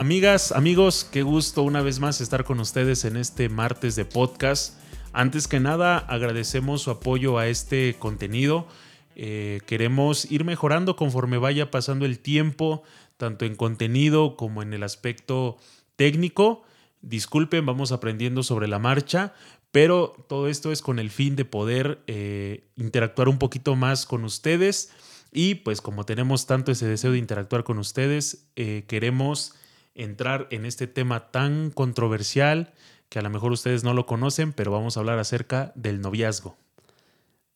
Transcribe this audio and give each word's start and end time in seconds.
Amigas, 0.00 0.52
amigos, 0.52 1.06
qué 1.12 1.22
gusto 1.22 1.62
una 1.62 1.82
vez 1.82 2.00
más 2.00 2.22
estar 2.22 2.44
con 2.44 2.58
ustedes 2.58 3.04
en 3.04 3.18
este 3.18 3.50
martes 3.50 3.96
de 3.96 4.06
podcast. 4.06 4.80
Antes 5.12 5.46
que 5.46 5.60
nada, 5.60 5.98
agradecemos 5.98 6.80
su 6.80 6.90
apoyo 6.90 7.36
a 7.36 7.48
este 7.48 7.94
contenido. 7.98 8.66
Eh, 9.14 9.60
queremos 9.66 10.24
ir 10.32 10.44
mejorando 10.44 10.96
conforme 10.96 11.36
vaya 11.36 11.70
pasando 11.70 12.06
el 12.06 12.18
tiempo, 12.18 12.82
tanto 13.18 13.44
en 13.44 13.56
contenido 13.56 14.38
como 14.38 14.62
en 14.62 14.72
el 14.72 14.84
aspecto 14.84 15.58
técnico. 15.96 16.62
Disculpen, 17.02 17.66
vamos 17.66 17.92
aprendiendo 17.92 18.42
sobre 18.42 18.68
la 18.68 18.78
marcha, 18.78 19.34
pero 19.70 20.14
todo 20.30 20.48
esto 20.48 20.72
es 20.72 20.80
con 20.80 20.98
el 20.98 21.10
fin 21.10 21.36
de 21.36 21.44
poder 21.44 22.00
eh, 22.06 22.64
interactuar 22.76 23.28
un 23.28 23.36
poquito 23.36 23.76
más 23.76 24.06
con 24.06 24.24
ustedes. 24.24 24.92
Y 25.30 25.56
pues 25.56 25.82
como 25.82 26.06
tenemos 26.06 26.46
tanto 26.46 26.72
ese 26.72 26.86
deseo 26.86 27.12
de 27.12 27.18
interactuar 27.18 27.64
con 27.64 27.78
ustedes, 27.78 28.46
eh, 28.56 28.84
queremos 28.88 29.59
entrar 30.02 30.46
en 30.50 30.64
este 30.64 30.86
tema 30.86 31.30
tan 31.30 31.70
controversial 31.70 32.72
que 33.08 33.18
a 33.18 33.22
lo 33.22 33.30
mejor 33.30 33.52
ustedes 33.52 33.84
no 33.84 33.94
lo 33.94 34.06
conocen, 34.06 34.52
pero 34.52 34.70
vamos 34.70 34.96
a 34.96 35.00
hablar 35.00 35.18
acerca 35.18 35.72
del 35.74 36.00
noviazgo. 36.00 36.56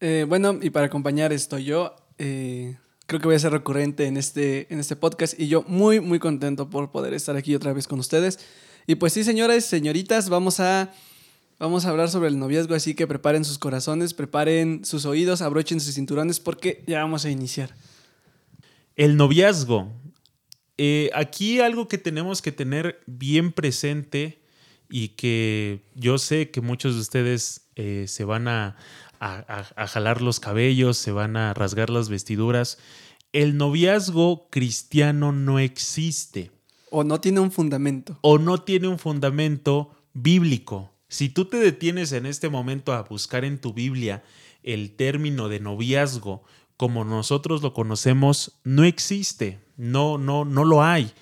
Eh, 0.00 0.26
bueno, 0.28 0.58
y 0.60 0.70
para 0.70 0.86
acompañar 0.86 1.32
estoy 1.32 1.64
yo. 1.64 1.94
creo 2.16 3.20
que 3.20 3.26
voy 3.26 3.36
a 3.36 3.38
ser 3.38 3.52
recurrente 3.52 4.06
en 4.06 4.16
este, 4.16 4.72
en 4.72 4.80
este 4.80 4.96
podcast 4.96 5.38
y 5.38 5.48
yo 5.48 5.62
muy, 5.68 6.00
muy 6.00 6.18
contento 6.18 6.70
por 6.70 6.90
poder 6.90 7.14
estar 7.14 7.36
aquí 7.36 7.54
otra 7.54 7.72
vez 7.72 7.86
con 7.86 7.98
ustedes. 7.98 8.38
Y 8.86 8.96
pues 8.96 9.12
sí, 9.14 9.24
señores, 9.24 9.64
señoritas, 9.64 10.28
vamos 10.28 10.60
a, 10.60 10.92
vamos 11.58 11.86
a 11.86 11.90
hablar 11.90 12.10
sobre 12.10 12.28
el 12.28 12.38
noviazgo, 12.38 12.74
así 12.74 12.94
que 12.94 13.06
preparen 13.06 13.44
sus 13.44 13.58
corazones, 13.58 14.12
preparen 14.12 14.84
sus 14.84 15.06
oídos, 15.06 15.40
abrochen 15.40 15.80
sus 15.80 15.94
cinturones 15.94 16.38
porque 16.40 16.84
ya 16.86 17.00
vamos 17.00 17.24
a 17.24 17.30
iniciar. 17.30 17.74
El 18.96 19.16
noviazgo. 19.16 19.90
Eh, 20.78 21.10
aquí 21.14 21.60
algo 21.60 21.88
que 21.88 21.98
tenemos 21.98 22.42
que 22.42 22.52
tener 22.52 23.02
bien 23.06 23.52
presente 23.52 24.42
y 24.88 25.08
que 25.08 25.84
yo 25.94 26.18
sé 26.18 26.50
que 26.50 26.60
muchos 26.60 26.94
de 26.94 27.00
ustedes 27.00 27.68
eh, 27.76 28.06
se 28.08 28.24
van 28.24 28.48
a, 28.48 28.76
a 29.20 29.86
jalar 29.86 30.20
los 30.20 30.40
cabellos, 30.40 30.98
se 30.98 31.12
van 31.12 31.36
a 31.36 31.54
rasgar 31.54 31.90
las 31.90 32.08
vestiduras. 32.08 32.78
El 33.32 33.56
noviazgo 33.56 34.48
cristiano 34.50 35.32
no 35.32 35.58
existe. 35.58 36.50
O 36.90 37.02
no 37.02 37.20
tiene 37.20 37.40
un 37.40 37.50
fundamento. 37.50 38.18
O 38.20 38.38
no 38.38 38.62
tiene 38.62 38.86
un 38.86 39.00
fundamento 39.00 39.90
bíblico. 40.12 40.92
Si 41.08 41.28
tú 41.28 41.44
te 41.44 41.56
detienes 41.56 42.12
en 42.12 42.26
este 42.26 42.48
momento 42.48 42.92
a 42.92 43.02
buscar 43.02 43.44
en 43.44 43.60
tu 43.60 43.72
Biblia 43.72 44.22
el 44.62 44.96
término 44.96 45.48
de 45.48 45.60
noviazgo 45.60 46.44
como 46.76 47.04
nosotros 47.04 47.62
lo 47.62 47.72
conocemos, 47.72 48.60
no 48.64 48.84
existe. 48.84 49.63
No, 49.76 50.18
no, 50.18 50.44
no 50.44 50.64
lo 50.64 50.82
hay. 50.82 51.12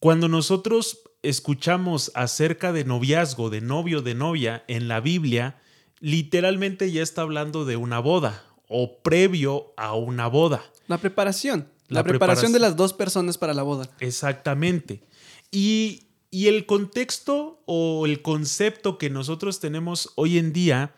Cuando 0.00 0.28
nosotros 0.28 1.00
escuchamos 1.22 2.12
acerca 2.14 2.72
de 2.72 2.84
noviazgo, 2.84 3.50
de 3.50 3.60
novio, 3.60 4.02
de 4.02 4.14
novia 4.14 4.64
en 4.68 4.88
la 4.88 5.00
Biblia, 5.00 5.60
literalmente 6.00 6.90
ya 6.92 7.02
está 7.02 7.22
hablando 7.22 7.64
de 7.64 7.76
una 7.76 7.98
boda 7.98 8.44
o 8.68 8.98
previo 9.02 9.72
a 9.76 9.94
una 9.94 10.28
boda. 10.28 10.62
La 10.86 10.98
preparación. 10.98 11.68
La, 11.88 12.04
preparación 12.04 12.52
de 12.52 12.58
las 12.58 12.76
dos 12.76 12.92
personas 12.92 13.38
para 13.38 13.54
la 13.54 13.62
boda. 13.62 13.88
Exactamente. 14.00 15.02
Y, 15.50 16.04
el 16.30 16.66
contexto 16.66 17.62
o 17.64 18.04
el 18.04 18.20
concepto 18.20 18.98
que 18.98 19.08
nosotros 19.08 19.60
tenemos 19.60 20.12
hoy 20.14 20.36
en 20.36 20.52
día 20.52 20.94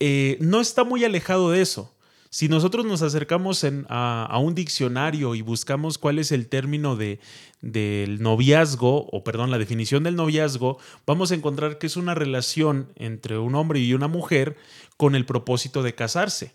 eh, 0.00 0.38
no 0.40 0.62
está 0.62 0.84
muy 0.84 1.04
alejado 1.04 1.50
de 1.50 1.60
eso. 1.60 1.93
Si 2.34 2.48
nosotros 2.48 2.84
nos 2.84 3.00
acercamos 3.02 3.64
a, 3.88 4.38
un 4.40 4.56
diccionario 4.56 5.36
y 5.36 5.40
buscamos 5.40 5.98
cuál 5.98 6.18
es 6.18 6.32
el 6.32 6.48
término 6.48 6.96
de, 6.96 7.20
del 7.60 8.20
noviazgo, 8.20 9.06
o 9.06 9.22
perdón, 9.22 9.52
la 9.52 9.58
definición 9.58 10.02
del 10.02 10.16
noviazgo, 10.16 10.78
vamos 11.06 11.30
a 11.30 11.36
encontrar 11.36 11.78
que 11.78 11.86
es 11.86 11.96
una 11.96 12.12
relación 12.12 12.88
entre 12.96 13.38
un 13.38 13.54
hombre 13.54 13.78
y 13.78 13.94
una 13.94 14.08
mujer 14.08 14.56
con 14.96 15.14
el 15.14 15.26
propósito 15.26 15.84
de 15.84 15.94
casarse. 15.94 16.54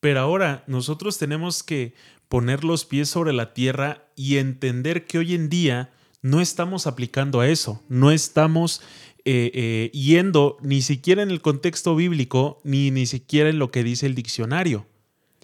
Pero 0.00 0.20
ahora 0.20 0.64
nosotros 0.66 1.18
tenemos 1.18 1.62
que 1.62 1.92
poner 2.30 2.64
los 2.64 2.86
pies 2.86 3.10
sobre 3.10 3.34
la 3.34 3.52
tierra 3.52 4.08
y 4.16 4.38
entender 4.38 5.04
que 5.04 5.18
hoy 5.18 5.34
en 5.34 5.50
día 5.50 5.92
no 6.22 6.40
estamos 6.40 6.86
aplicando 6.86 7.40
a 7.40 7.48
eso, 7.48 7.82
no 7.90 8.12
estamos 8.12 8.80
eh, 9.28 9.50
eh, 9.54 9.90
yendo 9.92 10.56
ni 10.62 10.82
siquiera 10.82 11.20
en 11.20 11.32
el 11.32 11.42
contexto 11.42 11.96
bíblico, 11.96 12.60
ni 12.62 12.92
ni 12.92 13.06
siquiera 13.06 13.50
en 13.50 13.58
lo 13.58 13.72
que 13.72 13.82
dice 13.82 14.06
el 14.06 14.14
diccionario. 14.14 14.86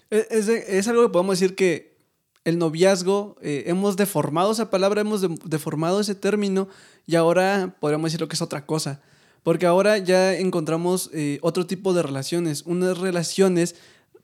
Es, 0.09 0.87
algo 0.87 1.03
que 1.03 1.09
podemos 1.09 1.41
decir 1.41 1.57
que 1.57 1.97
el 2.45 2.59
noviazgo, 2.59 3.35
eh, 3.43 3.65
hemos 3.67 3.97
deformado 3.97 4.53
esa 4.53 4.71
palabra, 4.71 5.01
hemos 5.01 5.27
deformado 5.49 5.99
ese 5.99 6.15
término 6.15 6.69
y 7.09 7.17
ahora 7.17 7.75
podríamos 7.81 8.13
decir 8.13 8.21
lo 8.21 8.29
que 8.29 8.37
es 8.37 8.43
otra 8.43 8.67
cosa. 8.67 9.03
Porque 9.43 9.67
ahora 9.67 9.99
ya 9.99 10.37
encontramos 10.37 11.11
otro 11.41 11.67
tipo 11.67 11.93
de 11.93 12.05
relaciones, 12.05 12.63
unas 12.65 12.99
relaciones 12.99 13.75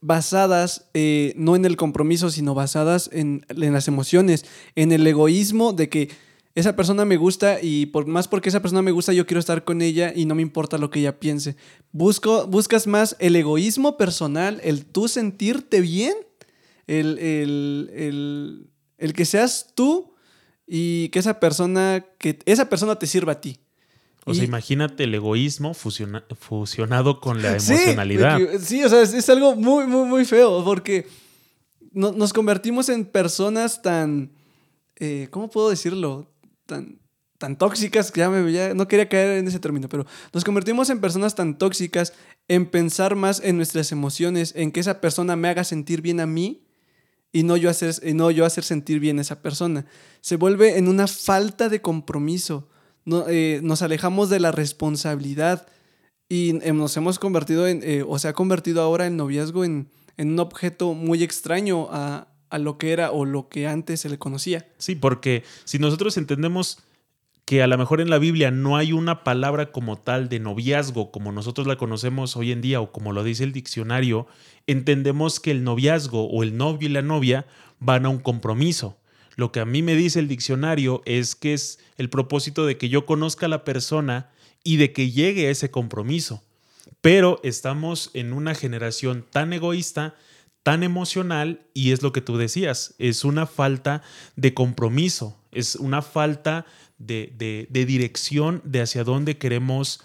basadas 0.00 0.84
no 1.34 1.56
en 1.56 1.64
el 1.64 1.76
compromiso, 1.76 2.30
sino 2.30 2.54
basadas 2.54 3.10
en, 3.12 3.44
en, 3.48 3.72
las 3.72 3.88
emociones, 3.88 4.44
en 4.76 4.92
el 4.92 5.04
egoísmo 5.04 5.72
de 5.72 5.88
que 5.88 6.10
esa 6.54 6.74
persona 6.74 7.04
me 7.04 7.16
gusta 7.16 7.58
y 7.62 7.86
por 7.86 8.06
más 8.06 8.26
porque 8.26 8.48
esa 8.48 8.60
persona 8.60 8.82
me 8.82 8.90
gusta, 8.90 9.12
yo 9.12 9.26
quiero 9.26 9.40
estar 9.40 9.64
con 9.64 9.80
ella 9.80 10.12
y 10.14 10.26
no 10.26 10.34
me 10.34 10.42
importa 10.42 10.78
lo 10.78 10.90
que 10.90 11.00
ella 11.00 11.20
piense. 11.20 11.56
Busco, 11.92 12.46
buscas 12.46 12.86
más 12.86 13.16
el 13.20 13.36
egoísmo 13.36 13.96
personal, 13.96 14.60
el 14.64 14.84
tú 14.84 15.08
sentirte 15.08 15.80
bien, 15.80 16.14
el, 16.86 17.18
el, 18.98 19.12
que 19.12 19.24
seas 19.24 19.72
tú 19.74 20.14
y 20.66 21.10
que 21.10 21.18
esa 21.18 21.38
persona, 21.38 22.04
que 22.18 22.38
esa 22.46 22.68
persona 22.68 22.96
te 22.96 23.06
sirva 23.06 23.34
a 23.34 23.40
ti. 23.40 23.58
O 24.24 24.34
sea, 24.34 24.44
imagínate 24.44 25.04
el 25.04 25.14
egoísmo 25.14 25.72
fusionado 25.72 27.20
con 27.20 27.40
la 27.40 27.56
emocionalidad. 27.56 28.38
Sí, 28.60 28.84
o 28.84 28.88
sea, 28.88 29.02
es, 29.02 29.28
algo 29.30 29.54
muy, 29.54 29.86
muy, 29.86 30.06
muy 30.06 30.24
feo 30.24 30.62
porque 30.64 31.06
nos 31.92 32.32
convertimos 32.32 32.88
en 32.90 33.06
personas 33.06 33.80
tan, 33.80 34.32
eh, 34.96 35.28
¿cómo 35.30 35.48
puedo 35.48 35.70
decirlo? 35.70 36.30
Tan, 36.68 37.00
tan 37.38 37.56
tóxicas, 37.56 38.12
que 38.12 38.20
ya, 38.20 38.30
me, 38.30 38.74
no 38.74 38.86
quería 38.86 39.08
caer 39.08 39.38
en 39.38 39.48
ese 39.48 39.58
término, 39.58 39.88
pero 39.88 40.06
nos 40.32 40.44
convertimos 40.44 40.90
en 40.90 41.00
personas 41.00 41.34
tan 41.34 41.58
tóxicas 41.58 42.12
en 42.46 42.66
pensar 42.66 43.16
más 43.16 43.40
en 43.42 43.56
nuestras 43.56 43.90
emociones, 43.90 44.52
en 44.54 44.70
que 44.70 44.80
esa 44.80 45.00
persona 45.00 45.34
me 45.34 45.48
haga 45.48 45.64
sentir 45.64 46.02
bien 46.02 46.20
a 46.20 46.26
mí 46.26 46.66
y 47.32 47.42
no 47.42 47.56
yo 47.56 47.70
hacer, 47.70 47.94
no 48.14 48.30
yo 48.30 48.44
hacer 48.44 48.64
sentir 48.64 49.00
bien 49.00 49.18
a 49.18 49.22
esa 49.22 49.42
persona. 49.42 49.86
Se 50.20 50.36
vuelve 50.36 50.78
en 50.78 50.88
una 50.88 51.06
falta 51.06 51.68
de 51.68 51.80
compromiso. 51.80 52.68
No, 53.04 53.26
eh, 53.28 53.60
nos 53.62 53.82
alejamos 53.82 54.28
de 54.28 54.40
la 54.40 54.52
responsabilidad 54.52 55.66
y 56.28 56.52
nos 56.52 56.96
hemos 56.96 57.18
convertido 57.18 57.66
en, 57.66 57.82
eh, 57.82 58.04
o 58.06 58.18
se 58.18 58.28
ha 58.28 58.34
convertido 58.34 58.82
ahora 58.82 59.06
el 59.06 59.16
noviazgo 59.16 59.64
en, 59.64 59.88
en 60.18 60.32
un 60.32 60.40
objeto 60.40 60.92
muy 60.92 61.22
extraño 61.22 61.88
a, 61.90 62.28
a 62.50 62.58
lo 62.58 62.78
que 62.78 62.92
era 62.92 63.10
o 63.10 63.24
lo 63.24 63.48
que 63.48 63.66
antes 63.66 64.00
se 64.00 64.08
le 64.08 64.18
conocía. 64.18 64.66
Sí, 64.78 64.94
porque 64.94 65.44
si 65.64 65.78
nosotros 65.78 66.16
entendemos 66.16 66.78
que 67.48 67.62
a 67.62 67.66
lo 67.66 67.78
mejor 67.78 68.02
en 68.02 68.10
la 68.10 68.18
Biblia 68.18 68.50
no 68.50 68.76
hay 68.76 68.92
una 68.92 69.24
palabra 69.24 69.72
como 69.72 69.96
tal 69.96 70.28
de 70.28 70.38
noviazgo 70.38 71.10
como 71.10 71.32
nosotros 71.32 71.66
la 71.66 71.76
conocemos 71.76 72.36
hoy 72.36 72.52
en 72.52 72.60
día 72.60 72.82
o 72.82 72.92
como 72.92 73.14
lo 73.14 73.24
dice 73.24 73.42
el 73.42 73.52
diccionario, 73.52 74.26
entendemos 74.66 75.40
que 75.40 75.50
el 75.50 75.64
noviazgo 75.64 76.28
o 76.28 76.42
el 76.42 76.58
novio 76.58 76.90
y 76.90 76.92
la 76.92 77.00
novia 77.00 77.46
van 77.78 78.04
a 78.04 78.10
un 78.10 78.18
compromiso. 78.18 78.98
Lo 79.34 79.50
que 79.50 79.60
a 79.60 79.64
mí 79.64 79.82
me 79.82 79.94
dice 79.94 80.18
el 80.18 80.28
diccionario 80.28 81.00
es 81.06 81.34
que 81.34 81.54
es 81.54 81.78
el 81.96 82.10
propósito 82.10 82.66
de 82.66 82.76
que 82.76 82.90
yo 82.90 83.06
conozca 83.06 83.46
a 83.46 83.48
la 83.48 83.64
persona 83.64 84.28
y 84.62 84.76
de 84.76 84.92
que 84.92 85.10
llegue 85.10 85.46
a 85.46 85.50
ese 85.50 85.70
compromiso. 85.70 86.42
Pero 87.00 87.40
estamos 87.44 88.10
en 88.12 88.32
una 88.32 88.54
generación 88.54 89.24
tan 89.30 89.54
egoísta 89.54 90.16
tan 90.68 90.82
emocional 90.82 91.62
y 91.72 91.92
es 91.92 92.02
lo 92.02 92.12
que 92.12 92.20
tú 92.20 92.36
decías, 92.36 92.94
es 92.98 93.24
una 93.24 93.46
falta 93.46 94.02
de 94.36 94.52
compromiso, 94.52 95.34
es 95.50 95.76
una 95.76 96.02
falta 96.02 96.66
de, 96.98 97.66
dirección 97.72 98.60
de 98.66 98.82
hacia 98.82 99.02
dónde 99.02 99.38
queremos 99.38 100.02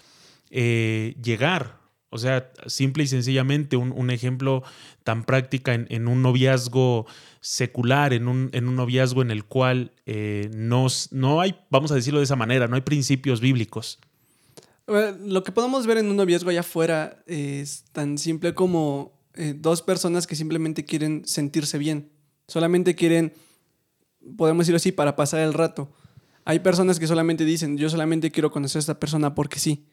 eh, 0.50 1.16
llegar. 1.22 1.80
O 2.08 2.16
sea, 2.16 2.50
simple 2.64 3.04
y 3.04 3.08
sencillamente 3.08 3.76
un, 3.76 4.08
ejemplo 4.08 4.62
tan 5.02 5.24
práctica 5.24 5.74
en, 5.74 6.08
un 6.08 6.22
noviazgo 6.22 7.04
secular, 7.42 8.14
en 8.14 8.26
un, 8.26 8.48
en 8.54 8.66
un, 8.66 8.76
noviazgo 8.76 9.20
en 9.20 9.32
el 9.32 9.44
cual 9.44 9.92
eh, 10.06 10.48
no, 10.54 10.86
no 11.10 11.42
hay, 11.42 11.56
vamos 11.68 11.92
a 11.92 11.94
decirlo 11.94 12.20
de 12.20 12.24
esa 12.24 12.36
manera, 12.36 12.68
no 12.68 12.76
hay 12.76 12.80
principios 12.80 13.42
bíblicos. 13.42 13.98
Lo 14.86 15.44
que 15.44 15.52
podemos 15.52 15.86
ver 15.86 15.98
en 15.98 16.06
un 16.06 16.16
noviazgo 16.16 16.48
allá 16.48 16.60
afuera 16.60 17.22
es 17.26 17.84
tan 17.92 18.16
simple 18.16 18.54
como 18.54 19.13
eh, 19.36 19.54
dos 19.56 19.82
personas 19.82 20.26
que 20.26 20.36
simplemente 20.36 20.84
quieren 20.84 21.22
sentirse 21.26 21.78
bien. 21.78 22.10
Solamente 22.46 22.94
quieren, 22.94 23.32
podemos 24.36 24.64
decirlo 24.64 24.76
así, 24.76 24.92
para 24.92 25.16
pasar 25.16 25.40
el 25.40 25.52
rato. 25.52 25.90
Hay 26.44 26.60
personas 26.60 27.00
que 27.00 27.06
solamente 27.06 27.44
dicen, 27.44 27.76
yo 27.76 27.88
solamente 27.88 28.30
quiero 28.30 28.50
conocer 28.50 28.78
a 28.78 28.80
esta 28.80 29.00
persona 29.00 29.34
porque 29.34 29.58
sí. 29.58 29.86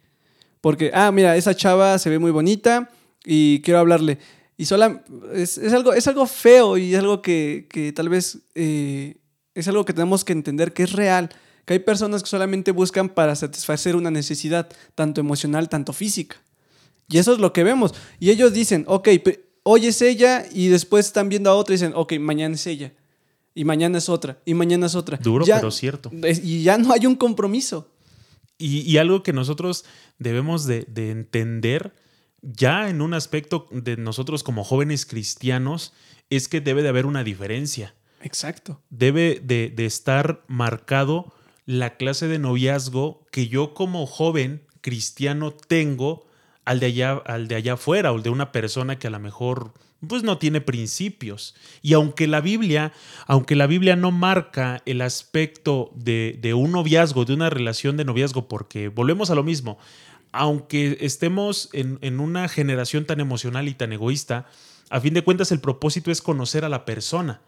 Porque, 0.59 0.91
ah, 0.93 1.11
mira, 1.11 1.35
esa 1.38 1.55
chava 1.55 1.97
se 1.97 2.09
ve 2.09 2.19
muy 2.19 2.31
bonita 2.31 2.91
y 3.25 3.61
quiero 3.61 3.79
hablarle. 3.79 4.19
Y 4.57 4.65
sola, 4.65 5.03
es, 5.33 5.57
algo, 5.73 5.94
es 5.94 6.07
algo 6.07 6.27
feo 6.27 6.77
y 6.77 6.94
algo 6.94 7.21
que, 7.23 7.94
tal 7.95 8.09
vez 8.09 8.39
eh, 8.53 9.17
es 9.55 9.67
algo 9.67 9.85
que 9.85 9.94
tenemos 9.94 10.23
que 10.23 10.33
entender 10.33 10.71
que 10.73 10.83
es 10.83 10.91
real. 10.91 11.29
que 11.65 11.73
hay 11.73 11.79
personas 11.79 12.21
que 12.21 12.29
solamente 12.29 12.71
buscan 12.71 13.09
para 13.09 13.35
satisfacer 13.35 13.95
una 13.95 14.11
necesidad, 14.11 14.69
tanto 14.94 15.19
emocional, 15.19 15.67
tanto 15.67 15.94
física. 15.94 16.37
Y 17.11 17.17
eso 17.17 17.33
es 17.33 17.39
lo 17.39 17.53
que 17.53 17.63
vemos. 17.63 17.93
Y 18.19 18.29
ellos 18.31 18.53
dicen, 18.53 18.85
ok, 18.87 19.09
hoy 19.63 19.87
es 19.87 20.01
ella 20.01 20.45
y 20.51 20.67
después 20.67 21.05
están 21.05 21.29
viendo 21.29 21.49
a 21.49 21.55
otra 21.55 21.73
y 21.73 21.77
dicen, 21.77 21.93
ok, 21.95 22.13
mañana 22.19 22.55
es 22.55 22.65
ella. 22.67 22.93
Y 23.53 23.65
mañana 23.65 23.97
es 23.97 24.09
otra. 24.09 24.39
Y 24.45 24.53
mañana 24.53 24.85
es 24.85 24.95
otra. 24.95 25.17
Duro, 25.17 25.45
pero 25.45 25.71
cierto. 25.71 26.09
Y 26.43 26.63
ya 26.63 26.77
no 26.77 26.93
hay 26.93 27.05
un 27.05 27.15
compromiso. 27.15 27.89
Y, 28.57 28.97
algo 28.97 29.23
que 29.23 29.33
nosotros 29.33 29.85
debemos 30.19 30.65
de, 30.67 30.85
entender 30.95 31.95
ya 32.43 32.89
en 32.89 33.01
un 33.01 33.15
aspecto 33.15 33.67
de 33.71 33.97
nosotros 33.97 34.43
como 34.43 34.63
jóvenes 34.63 35.07
cristianos 35.07 35.93
es 36.29 36.47
que 36.47 36.61
debe 36.61 36.83
de 36.83 36.89
haber 36.89 37.07
una 37.07 37.23
diferencia. 37.23 37.95
Exacto. 38.21 38.79
Debe 38.91 39.41
de, 39.43 39.73
de 39.75 39.85
estar 39.87 40.43
marcado 40.47 41.33
la 41.65 41.97
clase 41.97 42.27
de 42.27 42.37
noviazgo 42.37 43.25
que 43.31 43.47
yo 43.47 43.73
como 43.73 44.05
joven 44.05 44.61
cristiano 44.81 45.51
tengo 45.51 46.27
al 46.65 46.79
de 46.79 46.87
allá, 46.87 47.21
al 47.25 47.47
de 47.47 47.55
allá 47.55 47.73
afuera 47.73 48.13
o 48.13 48.21
de 48.21 48.29
una 48.29 48.51
persona 48.51 48.99
que 48.99 49.07
a 49.07 49.11
lo 49.11 49.19
mejor 49.19 49.73
pues 50.07 50.23
no 50.23 50.37
tiene 50.37 50.61
principios. 50.61 51.55
Y 51.81 51.93
aunque 51.93 52.27
la 52.27 52.41
Biblia, 52.41 52.91
aunque 53.27 53.55
la 53.55 53.67
Biblia 53.67 53.95
no 53.95 54.11
marca 54.11 54.81
el 54.85 55.01
aspecto 55.01 55.91
de, 55.95 56.37
de, 56.41 56.53
un 56.53 56.71
noviazgo, 56.71 57.25
de 57.25 57.33
una 57.33 57.49
relación 57.49 57.97
de 57.97 58.05
noviazgo, 58.05 58.47
porque 58.47 58.87
volvemos 58.87 59.29
a 59.29 59.35
lo 59.35 59.43
mismo, 59.43 59.77
aunque 60.31 60.97
estemos 61.01 61.69
en, 61.73 61.99
en 62.01 62.19
una 62.19 62.47
generación 62.47 63.05
tan 63.05 63.19
emocional 63.19 63.67
y 63.67 63.75
tan 63.75 63.93
egoísta, 63.93 64.47
a 64.89 64.99
fin 64.99 65.13
de 65.13 65.23
cuentas 65.23 65.51
el 65.51 65.59
propósito 65.61 66.11
es 66.11 66.21
conocer 66.21 66.65
a 66.65 66.69
la 66.69 66.83
persona. 66.83 67.41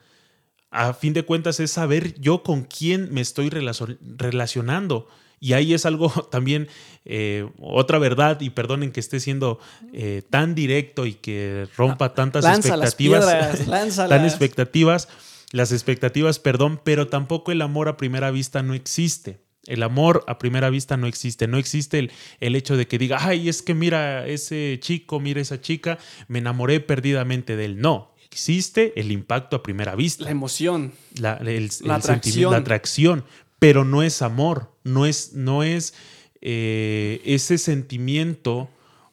A 0.69 0.93
fin 0.93 1.13
de 1.13 1.23
cuentas 1.23 1.59
es 1.59 1.71
saber 1.71 2.19
yo 2.19 2.41
con 2.41 2.63
quién 2.63 3.13
me 3.13 3.21
estoy 3.21 3.49
relacionando. 3.49 5.07
Y 5.43 5.51
ahí 5.51 5.73
es 5.73 5.85
algo 5.85 6.09
también, 6.31 6.69
eh, 7.03 7.45
otra 7.59 7.99
verdad, 7.99 8.39
y 8.39 8.49
perdonen 8.51 8.93
que 8.93 9.01
esté 9.01 9.19
siendo 9.19 9.59
eh, 9.91 10.21
tan 10.29 10.55
directo 10.55 11.05
y 11.05 11.15
que 11.15 11.67
rompa 11.75 12.13
tantas 12.13 12.45
expectativas. 12.45 13.67
tan 14.07 14.23
expectativas, 14.23 15.09
las 15.51 15.73
expectativas, 15.73 16.39
perdón, 16.39 16.79
pero 16.81 17.09
tampoco 17.09 17.51
el 17.51 17.61
amor 17.61 17.89
a 17.89 17.97
primera 17.97 18.31
vista 18.31 18.63
no 18.63 18.73
existe. 18.73 19.41
El 19.65 19.83
amor 19.83 20.23
a 20.27 20.37
primera 20.39 20.69
vista 20.69 20.95
no 20.95 21.07
existe. 21.07 21.45
No 21.47 21.57
existe 21.57 21.99
el, 21.99 22.11
el, 22.39 22.55
hecho 22.55 22.77
de 22.77 22.87
que 22.87 22.97
diga, 22.97 23.17
ay, 23.19 23.49
es 23.49 23.61
que 23.61 23.73
mira 23.73 24.25
ese 24.25 24.77
chico, 24.81 25.19
mira 25.19 25.41
esa 25.41 25.59
chica, 25.59 25.97
me 26.29 26.39
enamoré 26.39 26.79
perdidamente 26.79 27.57
de 27.57 27.65
él. 27.65 27.81
No, 27.81 28.13
existe 28.33 28.99
el 28.99 29.11
impacto 29.11 29.57
a 29.57 29.63
primera 29.63 29.95
vista. 29.95 30.23
La 30.23 30.31
emoción. 30.31 30.93
La, 31.15 31.39
la 31.41 31.95
atracción. 31.95 32.51
la 32.51 32.57
atracción 32.57 33.25
pero 33.63 33.85
no 33.85 34.03
es 34.03 34.21
amor, 34.21 34.73
no 34.83 35.05
es, 35.05 35.35
no 35.35 35.63
es 35.63 35.93
eh, 36.41 37.21
ese 37.23 37.57
sentimiento 37.57 38.69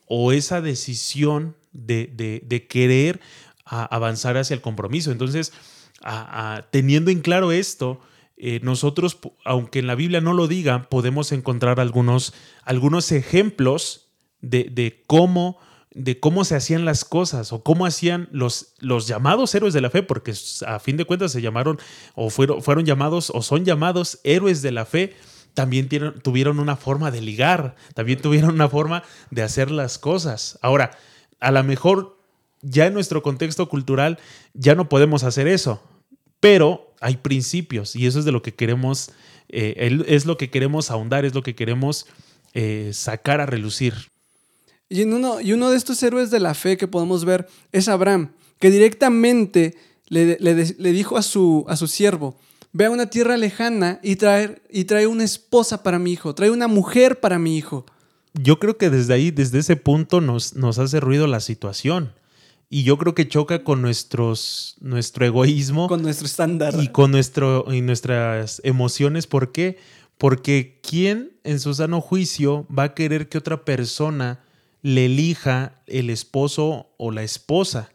o 0.08 0.32
esa 0.32 0.60
decisión 0.60 1.54
de, 1.70 2.66
querer 2.68 3.20
avanzar 3.64 4.36
hacia 4.36 4.54
el 4.54 4.60
compromiso. 4.60 5.12
Entonces, 5.12 5.52
teniendo 6.72 7.12
en 7.12 7.20
claro 7.20 7.52
esto, 7.52 8.00
eh, 8.36 8.58
nosotros, 8.64 9.18
aunque 9.44 9.78
en 9.78 9.86
la 9.86 9.94
Biblia 9.94 10.20
no 10.20 10.32
lo 10.32 10.48
diga, 10.48 10.88
podemos 10.88 11.30
encontrar 11.30 11.78
algunos, 11.78 12.34
algunos 12.64 13.12
ejemplos 13.12 14.08
de, 14.40 14.64
de 14.64 15.04
cómo 15.06 15.60
de 15.92 16.20
cómo 16.20 16.44
se 16.44 16.54
hacían 16.54 16.84
las 16.84 17.04
cosas 17.04 17.52
o 17.52 17.62
cómo 17.62 17.84
hacían 17.84 18.28
los, 18.30 18.74
los 18.78 19.06
llamados 19.06 19.54
héroes 19.54 19.74
de 19.74 19.80
la 19.80 19.90
fe, 19.90 20.02
porque 20.02 20.32
a 20.66 20.78
fin 20.78 20.96
de 20.96 21.04
cuentas 21.04 21.32
se 21.32 21.42
llamaron 21.42 21.78
o 22.14 22.30
fueron, 22.30 22.62
fueron 22.62 22.84
llamados 22.84 23.30
o 23.34 23.42
son 23.42 23.64
llamados 23.64 24.20
héroes 24.22 24.62
de 24.62 24.70
la 24.70 24.84
fe, 24.84 25.16
también 25.54 25.88
tuvieron 26.22 26.60
una 26.60 26.76
forma 26.76 27.10
de 27.10 27.20
ligar, 27.20 27.74
también 27.94 28.20
tuvieron 28.20 28.54
una 28.54 28.68
forma 28.68 29.02
de 29.30 29.42
hacer 29.42 29.70
las 29.70 29.98
cosas. 29.98 30.58
Ahora, 30.62 30.92
a 31.40 31.50
lo 31.50 31.64
mejor 31.64 32.18
ya 32.62 32.86
en 32.86 32.94
nuestro 32.94 33.22
contexto 33.22 33.68
cultural 33.68 34.18
ya 34.54 34.74
no 34.74 34.88
podemos 34.88 35.24
hacer 35.24 35.48
eso, 35.48 35.82
pero 36.38 36.94
hay 37.00 37.16
principios 37.16 37.96
y 37.96 38.06
eso 38.06 38.20
es 38.20 38.24
de 38.24 38.32
lo 38.32 38.42
que 38.42 38.54
queremos, 38.54 39.10
eh, 39.48 40.04
es 40.06 40.26
lo 40.26 40.36
que 40.36 40.50
queremos 40.50 40.90
ahondar, 40.90 41.24
es 41.24 41.34
lo 41.34 41.42
que 41.42 41.56
queremos 41.56 42.06
eh, 42.54 42.90
sacar 42.92 43.40
a 43.40 43.46
relucir. 43.46 44.10
Y, 44.92 45.04
uno, 45.04 45.40
y 45.40 45.52
uno 45.52 45.70
de 45.70 45.76
estos 45.76 46.02
héroes 46.02 46.32
de 46.32 46.40
la 46.40 46.52
fe 46.52 46.76
que 46.76 46.88
podemos 46.88 47.24
ver 47.24 47.46
es 47.70 47.88
Abraham, 47.88 48.32
que 48.58 48.70
directamente 48.70 49.76
le, 50.08 50.36
dijo 50.92 51.16
a 51.16 51.22
su, 51.22 51.64
a 51.68 51.76
su 51.76 51.86
siervo, 51.86 52.36
ve 52.72 52.86
a 52.86 52.90
una 52.90 53.06
tierra 53.06 53.36
lejana 53.36 54.00
y 54.02 54.16
trae, 54.16 54.60
y 54.68 54.84
trae 54.84 55.06
una 55.06 55.22
esposa 55.22 55.84
para 55.84 56.00
mi 56.00 56.12
hijo, 56.12 56.34
trae 56.34 56.50
una 56.50 56.66
mujer 56.66 57.20
para 57.20 57.38
mi 57.38 57.56
hijo. 57.56 57.86
Yo 58.34 58.58
creo 58.58 58.76
que 58.76 58.90
desde 58.90 59.14
ahí, 59.14 59.30
desde 59.30 59.60
ese 59.60 59.76
punto, 59.76 60.20
nos, 60.20 60.56
nos 60.56 60.80
hace 60.80 60.98
ruido 60.98 61.28
la 61.28 61.38
situación. 61.38 62.12
Y 62.68 62.82
yo 62.82 62.98
creo 62.98 63.14
que 63.14 63.28
choca 63.28 63.62
con 63.62 63.82
nuestros, 63.82 64.76
nuestro 64.80 65.24
egoísmo. 65.24 65.86
Con 65.86 66.02
nuestro 66.02 66.26
estándar. 66.26 66.74
Y 66.80 66.88
con 66.88 67.12
nuestro, 67.12 67.72
y 67.72 67.80
nuestras 67.80 68.60
emociones. 68.64 69.28
¿Por 69.28 69.52
qué? 69.52 69.78
Porque 70.18 70.80
¿quién 70.82 71.32
en 71.44 71.60
su 71.60 71.74
sano 71.74 72.00
juicio 72.00 72.66
va 72.76 72.84
a 72.84 72.94
querer 72.94 73.28
que 73.28 73.38
otra 73.38 73.64
persona 73.64 74.40
le 74.82 75.06
elija 75.06 75.80
el 75.86 76.10
esposo 76.10 76.90
o 76.96 77.10
la 77.10 77.22
esposa. 77.22 77.90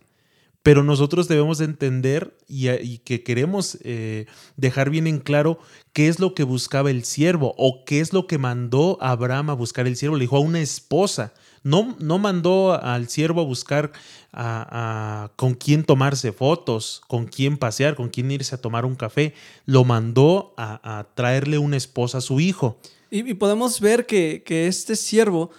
Pero 0.65 0.83
nosotros 0.83 1.27
debemos 1.27 1.59
de 1.59 1.65
entender 1.65 2.35
y, 2.47 2.97
que 3.05 3.21
queremos 3.21 3.77
eh, 3.83 4.25
dejar 4.57 4.89
bien 4.89 5.05
en 5.05 5.19
claro 5.19 5.59
qué 5.93 6.07
es 6.07 6.19
lo 6.19 6.33
que 6.33 6.41
buscaba 6.41 6.89
el 6.89 7.05
siervo 7.05 7.53
o 7.59 7.85
qué 7.85 7.99
es 7.99 8.13
lo 8.13 8.25
que 8.25 8.39
mandó 8.39 8.97
Abraham 8.99 9.51
a 9.51 9.53
buscar 9.53 9.85
el 9.85 9.95
siervo. 9.95 10.15
Le 10.15 10.23
dijo 10.23 10.37
a 10.37 10.39
una 10.39 10.61
esposa. 10.61 11.35
No, 11.61 11.95
no 11.99 12.17
mandó 12.17 12.73
al 12.81 13.09
siervo 13.09 13.41
a 13.41 13.43
buscar 13.43 13.91
a, 14.33 15.29
con 15.35 15.53
quién 15.53 15.83
tomarse 15.83 16.31
fotos, 16.31 17.03
con 17.07 17.27
quién 17.27 17.57
pasear, 17.57 17.93
con 17.93 18.09
quién 18.09 18.31
irse 18.31 18.55
a 18.55 18.59
tomar 18.59 18.85
un 18.85 18.95
café. 18.95 19.35
Lo 19.67 19.83
mandó 19.83 20.55
a, 20.57 21.05
traerle 21.13 21.59
una 21.59 21.77
esposa 21.77 22.17
a 22.17 22.21
su 22.21 22.39
hijo. 22.39 22.79
Y, 23.11 23.35
podemos 23.35 23.79
ver 23.81 24.07
que, 24.07 24.41
que 24.43 24.65
este 24.65 24.95
siervo 24.95 25.51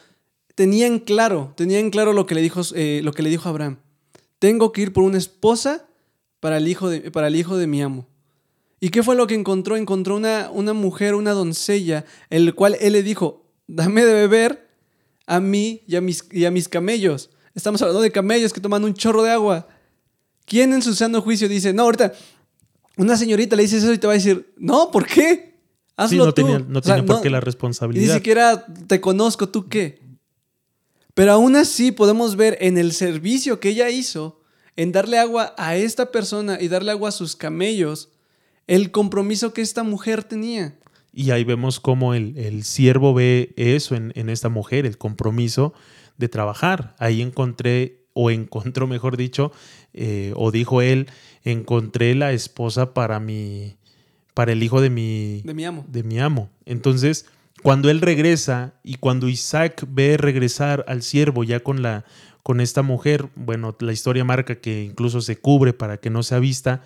tenían 0.57 0.99
claro, 0.99 1.53
tenían 1.55 1.91
claro 1.91 2.13
lo 2.13 2.27
que 2.27 2.35
le 2.35 2.43
dijo, 2.43 2.63
eh, 2.75 3.01
lo 3.05 3.13
que 3.13 3.23
le 3.23 3.31
dijo 3.31 3.49
Abraham. 3.49 3.79
Tengo 4.41 4.73
que 4.73 4.83
ir 4.83 4.93
por 4.93 5.05
una 5.05 5.19
esposa 5.19 5.87
para 6.41 6.57
el 6.57 6.67
hijo 6.67 6.91
de, 6.91 7.13
para 7.13 7.29
el 7.29 7.37
hijo 7.37 7.57
de 7.57 7.69
mi 7.69 7.81
amo. 7.81 8.09
¿Y 8.81 8.89
qué 8.89 9.03
fue 9.03 9.15
lo 9.15 9.27
que 9.27 9.35
encontró? 9.35 9.77
Encontró 9.77 10.17
una, 10.17 10.51
una 10.51 10.73
mujer, 10.73 11.15
una 11.15 11.33
doncella, 11.33 12.05
el 12.31 12.55
cual 12.55 12.77
él 12.81 12.95
le 12.95 13.03
dijo, 13.03 13.47
dame 13.67 14.05
de 14.05 14.13
beber 14.13 14.69
a 15.27 15.41
mí 15.41 15.83
y 15.87 15.97
a 15.97 16.01
mis, 16.01 16.25
y 16.33 16.45
a 16.45 16.51
mis 16.51 16.69
camellos. 16.69 17.31
Estamos 17.55 17.81
hablando 17.83 18.03
de 18.03 18.11
camellos 18.11 18.53
que 18.53 18.61
toman 18.61 18.85
un 18.85 18.95
chorro 18.95 19.23
de 19.23 19.31
agua. 19.31 19.69
¿Quién 20.47 20.73
en 20.73 20.83
su 20.83 20.95
sano 20.95 21.23
juicio 21.23 21.49
dice, 21.49 21.73
no, 21.73 21.83
ahorita 21.85 22.13
una 22.97 23.17
señorita 23.17 23.57
le 23.57 23.63
dice 23.63 23.77
eso 23.77 23.93
y 23.93 23.99
te 23.99 24.07
va 24.07 24.15
a 24.15 24.17
decir, 24.17 24.55
no, 24.57 24.91
¿por 24.91 25.07
qué? 25.07 25.55
Hazlo 25.97 26.09
sí, 26.09 26.27
no 26.27 26.33
Tenía, 26.33 26.59
no 26.61 26.81
tenía 26.81 27.05
por 27.05 27.21
qué 27.21 27.31
la 27.31 27.41
responsabilidad. 27.41 28.07
Ni 28.07 28.15
siquiera 28.15 28.67
te 28.87 29.01
conozco, 29.01 29.49
¿tú 29.49 29.69
qué? 29.69 30.06
Pero 31.17 31.33
aún 31.33 31.57
así 31.57 31.93
podemos 31.93 32.37
ver 32.37 32.59
en 32.61 32.77
el 32.77 32.93
servicio 32.93 33.59
que 33.59 33.71
ella 33.71 33.89
hizo, 33.89 34.43
en 34.77 34.93
darle 34.93 35.19
agua 35.19 35.55
a 35.57 35.75
esta 35.75 36.13
persona 36.13 36.59
y 36.61 36.69
darle 36.69 36.91
agua 36.91 37.09
a 37.09 37.13
sus 37.13 37.37
camellos, 37.37 38.11
el 38.67 38.91
compromiso 38.91 39.55
que 39.55 39.63
esta 39.63 39.83
mujer 39.83 40.25
tenía. 40.25 40.79
Y 41.15 41.31
ahí 41.31 41.43
vemos 41.43 41.81
cómo 41.81 42.13
el, 42.13 42.65
siervo 42.65 43.15
ve 43.15 43.55
eso 43.57 43.95
en, 43.95 44.29
esta 44.29 44.51
mujer, 44.51 44.85
el 44.85 44.99
compromiso 44.99 45.73
de 46.19 46.29
trabajar. 46.29 46.95
Ahí 46.99 47.23
encontré, 47.23 48.05
o 48.13 48.31
encontró, 48.31 48.87
mejor 48.87 49.17
dicho, 49.17 49.53
eh, 49.95 50.35
o 50.37 50.51
dijo 50.51 50.83
él, 50.83 51.09
encontré 51.45 52.15
la 52.15 52.33
esposa 52.33 52.93
para 52.93 53.21
mi, 53.21 53.79
para 54.35 54.53
el 54.53 54.63
hijo 54.63 54.83
de 54.83 54.91
mi, 54.91 55.41
de 55.47 55.55
mi 55.55 55.65
amo. 55.65 55.87
De 55.89 56.03
mi 56.03 56.19
amo. 56.19 56.51
Entonces, 56.67 57.25
cuando 57.63 57.91
él 57.91 58.01
regresa 58.01 58.75
y 58.83 58.97
cuando 58.97 59.29
Isaac 59.29 59.85
ve 59.89 60.17
regresar 60.17 60.85
al 60.89 61.03
siervo 61.03 61.45
ya 61.45 61.61
con 61.61 61.83
la 61.83 62.05
con 62.43 62.61
esta 62.61 62.83
mujer, 62.83 63.29
bueno, 63.35 63.75
la 63.81 63.93
historia 63.93 64.25
marca 64.25 64.61
que 64.61 64.85
incluso 64.85 65.21
se 65.21 65.37
cubre 65.37 65.73
para 65.73 65.97
que 65.97 66.11
no 66.11 66.23
sea 66.23 66.39
vista. 66.39 66.81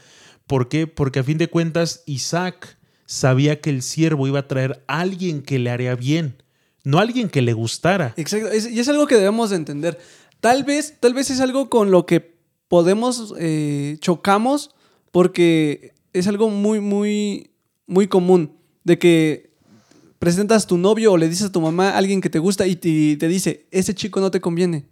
¿Por 0.46 0.70
qué? 0.70 0.86
Porque 0.86 1.18
a 1.18 1.22
fin 1.22 1.36
de 1.36 1.48
cuentas 1.48 2.02
Isaac 2.06 2.78
sabía 3.04 3.60
que 3.60 3.68
el 3.68 3.82
siervo 3.82 4.26
iba 4.26 4.38
a 4.38 4.48
traer 4.48 4.82
a 4.86 5.00
alguien 5.00 5.42
que 5.42 5.58
le 5.58 5.68
haría 5.68 5.94
bien, 5.96 6.42
no 6.82 6.98
alguien 6.98 7.28
que 7.28 7.42
le 7.42 7.52
gustara. 7.52 8.14
Exacto, 8.16 8.48
y 8.54 8.78
es 8.78 8.88
algo 8.88 9.06
que 9.06 9.16
debemos 9.16 9.50
de 9.50 9.56
entender. 9.56 9.98
Tal 10.40 10.64
vez, 10.64 10.96
tal 10.98 11.12
vez 11.12 11.28
es 11.28 11.40
algo 11.40 11.68
con 11.68 11.90
lo 11.90 12.06
que 12.06 12.36
podemos 12.68 13.34
eh, 13.38 13.98
chocamos 14.00 14.74
porque 15.10 15.92
es 16.14 16.26
algo 16.26 16.48
muy, 16.48 16.80
muy, 16.80 17.50
muy 17.86 18.06
común 18.06 18.56
de 18.84 18.98
que 18.98 19.49
presentas 20.20 20.64
a 20.64 20.66
tu 20.68 20.76
novio 20.78 21.12
o 21.12 21.16
le 21.16 21.28
dices 21.28 21.46
a 21.46 21.52
tu 21.52 21.60
mamá 21.60 21.90
a 21.90 21.96
alguien 21.98 22.20
que 22.20 22.30
te 22.30 22.38
gusta 22.38 22.66
y 22.66 22.76
te, 22.76 23.26
dice, 23.26 23.66
ese 23.72 23.94
chico 23.94 24.20
no 24.20 24.30
te 24.30 24.40
conviene. 24.40 24.84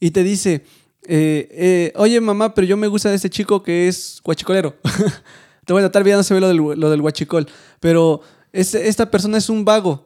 Y 0.00 0.10
te 0.10 0.24
dice, 0.24 0.64
eh, 1.06 1.48
eh, 1.52 1.92
oye 1.94 2.20
mamá, 2.20 2.52
pero 2.52 2.66
yo 2.66 2.76
me 2.76 2.88
gusta 2.88 3.08
de 3.08 3.14
ese 3.14 3.30
chico 3.30 3.62
que 3.62 3.88
es 3.88 4.20
guachicolero. 4.22 4.76
Bueno, 5.68 5.92
tal 5.92 6.02
vez 6.02 6.16
no 6.16 6.24
se 6.24 6.34
ve 6.34 6.40
lo 6.40 6.48
del, 6.48 6.56
lo 6.58 6.90
del 6.90 7.00
huachicol, 7.00 7.46
pero 7.78 8.20
este- 8.52 8.88
esta 8.88 9.10
persona 9.10 9.38
es 9.38 9.48
un 9.48 9.64
vago. 9.64 10.04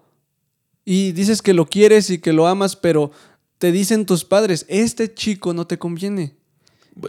Y 0.85 1.13
dices 1.13 1.41
que 1.41 1.55
lo 1.55 1.67
quieres 1.67 2.11
y 2.11 2.19
que 2.19 2.35
lo 2.35 2.47
amas, 2.47 2.77
pero 2.77 3.11
te 3.57 3.73
dicen 3.73 4.05
tus 4.05 4.25
padres, 4.25 4.67
este 4.69 5.13
chico 5.13 5.55
no 5.55 5.67
te 5.67 5.79
conviene. 5.79 6.36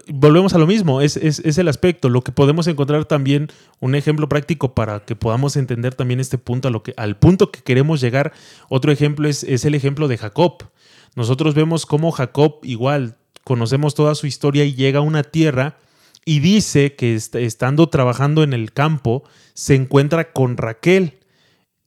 Volvemos 0.08 0.53
a 0.53 0.58
lo 0.58 0.67
mismo, 0.67 1.01
es, 1.01 1.17
es- 1.17 1.39
es 1.39 1.58
el 1.58 1.67
aspecto. 1.67 2.10
Lo 2.10 2.22
que 2.22 2.32
podemos 2.32 2.67
encontrar 2.67 3.06
también, 3.06 3.48
un 3.79 3.96
ejemplo 3.96 4.27
práctico 4.29 4.74
para 4.74 5.00
que 5.06 5.15
podamos 5.15 5.56
entender 5.56 5.96
también 5.96 6.20
este 6.20 6.38
punto, 6.38 6.67
a 6.67 6.72
lo 6.72 6.84
que, 6.84 6.94
al 6.98 7.17
punto 7.17 7.51
que 7.51 7.62
queremos 7.62 8.01
llegar. 8.01 8.34
Otro 8.70 8.91
ejemplo 8.91 9.27
es, 9.29 9.44
es 9.44 9.65
el 9.65 9.75
ejemplo 9.75 10.08
de 10.08 10.17
Jacob. 10.17 10.63
Nosotros 11.15 11.56
vemos 11.56 11.86
cómo 11.86 12.12
Jacob, 12.12 12.60
igual, 12.63 13.15
conocemos 13.44 13.96
toda 13.96 14.13
su 14.15 14.27
historia 14.27 14.65
y 14.65 14.74
llega 14.75 15.00
a 15.00 15.03
una 15.03 15.24
tierra 15.24 15.77
y 16.25 16.39
dice 16.41 16.96
que 16.96 17.15
est- 17.15 17.36
estando 17.36 17.88
trabajando 17.88 18.44
en 18.44 18.51
el 18.53 18.74
campo, 18.74 19.24
se 19.53 19.75
encuentra 19.75 20.32
con 20.34 20.58
Raquel. 20.58 21.13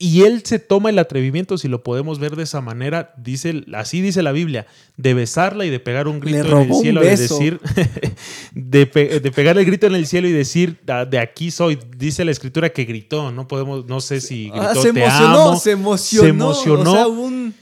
Y 0.02 0.22
él 0.22 0.40
se 0.46 0.58
toma 0.58 0.88
el 0.88 0.98
atrevimiento, 0.98 1.58
si 1.58 1.68
lo 1.68 1.82
podemos 1.82 2.18
ver 2.18 2.34
de 2.34 2.44
esa 2.44 2.62
manera, 2.62 3.12
dice, 3.18 3.64
así 3.74 4.00
dice 4.00 4.22
la 4.22 4.32
Biblia, 4.32 4.66
de 4.96 5.12
besarla 5.12 5.66
y 5.66 5.70
de 5.70 5.78
pegar 5.78 6.08
un 6.08 6.20
grito 6.20 6.38
en 6.62 6.70
el 6.70 6.74
cielo, 6.74 7.00
de 7.02 7.06
beso. 7.10 7.34
decir, 7.38 7.60
de, 8.54 8.86
pe- 8.86 9.20
de 9.20 9.30
pegar 9.30 9.58
el 9.58 9.64
grito 9.66 9.86
en 9.86 9.94
el 9.94 10.06
cielo 10.06 10.26
y 10.26 10.32
decir, 10.32 10.78
"Ah, 10.88 11.04
de 11.04 11.18
aquí 11.18 11.50
soy. 11.50 11.78
Dice 11.98 12.24
la 12.24 12.30
escritura 12.30 12.70
que 12.70 12.84
gritó, 12.84 13.30
no 13.30 13.46
podemos, 13.46 13.86
no 13.86 14.00
sé 14.00 14.22
si 14.22 14.48
gritó, 14.48 14.62
Ah, 14.70 14.74
se 14.74 14.92
te 14.92 15.00
emocionó, 15.00 15.48
amo". 15.50 15.56
se 15.60 15.70
emocionó. 15.72 16.22
Se 16.24 16.28
emocionó. 16.30 16.90
O 16.92 16.94
sea, 16.94 17.06
un... 17.06 17.54